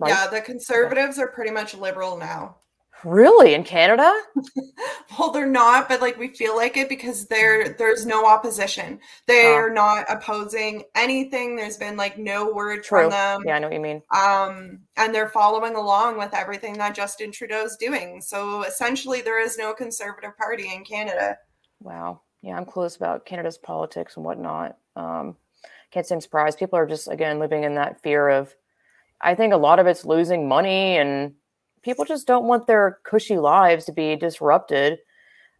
[0.00, 0.10] Right?
[0.10, 1.24] Yeah, the conservatives okay.
[1.24, 2.56] are pretty much liberal now.
[3.04, 4.12] Really, in Canada?
[5.18, 8.98] well, they're not, but like we feel like it because there there's no opposition.
[9.26, 9.74] They're oh.
[9.74, 11.54] not opposing anything.
[11.54, 13.02] There's been like no word True.
[13.02, 13.42] from them.
[13.46, 14.02] Yeah, I know what you mean.
[14.14, 18.22] Um, and they're following along with everything that Justin Trudeau's doing.
[18.22, 21.36] So essentially, there is no conservative party in Canada.
[21.80, 22.22] Wow.
[22.40, 24.76] Yeah, I'm clueless about Canada's politics and whatnot.
[24.96, 25.36] Um,
[25.90, 26.58] can't say I'm surprised.
[26.58, 28.54] People are just again living in that fear of.
[29.20, 31.34] I think a lot of it's losing money and
[31.84, 34.98] people just don't want their cushy lives to be disrupted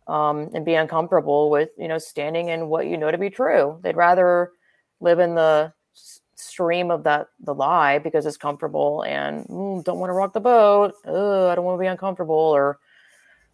[0.06, 3.78] um, and be uncomfortable with you know standing in what you know to be true.
[3.82, 4.50] They'd rather
[5.00, 5.72] live in the
[6.34, 10.40] stream of that the lie because it's comfortable and mm, don't want to rock the
[10.40, 10.94] boat.
[11.06, 12.34] Ugh, i don't want to be uncomfortable.
[12.34, 12.78] Or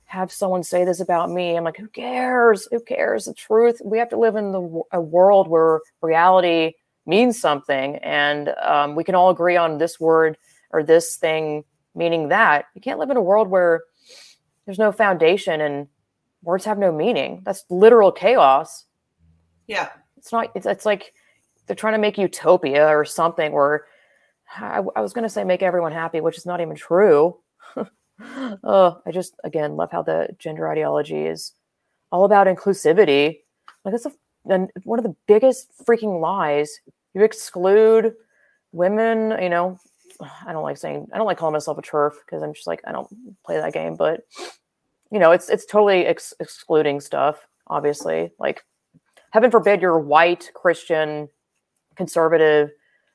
[0.05, 2.69] have someone say this about me i'm like who cares?
[2.71, 3.27] Who cares?
[3.27, 3.81] The truth.
[3.85, 6.73] We have to live in the a world where reality
[7.07, 10.37] means something and um, we can all agree on this word
[10.73, 11.65] or this thing
[11.95, 13.83] meaning that you can't live in a world where
[14.65, 15.89] there's no foundation and
[16.43, 17.43] words have no meaning.
[17.45, 18.85] That's literal chaos.
[19.67, 19.89] Yeah.
[20.17, 21.15] It's not, it's, it's like
[21.67, 23.87] they're trying to make utopia or something where
[24.57, 27.39] I, I was going to say make everyone happy, which is not even true.
[28.65, 31.53] oh, I just, again, love how the gender ideology is
[32.11, 33.41] all about inclusivity.
[33.85, 34.13] Like, that's a,
[34.85, 36.81] one of the biggest freaking lies.
[37.15, 38.15] You exclude
[38.73, 39.79] women, you know,
[40.47, 42.81] I don't like saying I don't like calling myself a TERF because I'm just like
[42.87, 43.09] I don't
[43.45, 44.23] play that game, but
[45.11, 47.47] you know, it's it's totally ex- excluding stuff.
[47.67, 48.65] Obviously, like
[49.31, 51.29] heaven forbid you're white, Christian,
[51.97, 52.71] conservative,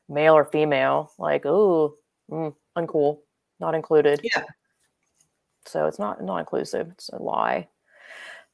[0.10, 1.12] male or female.
[1.18, 1.96] Like, oh,
[2.30, 3.20] mm, uncool,
[3.60, 4.22] not included.
[4.24, 4.44] Yeah.
[5.66, 6.90] So it's not not inclusive.
[6.92, 7.68] It's a lie.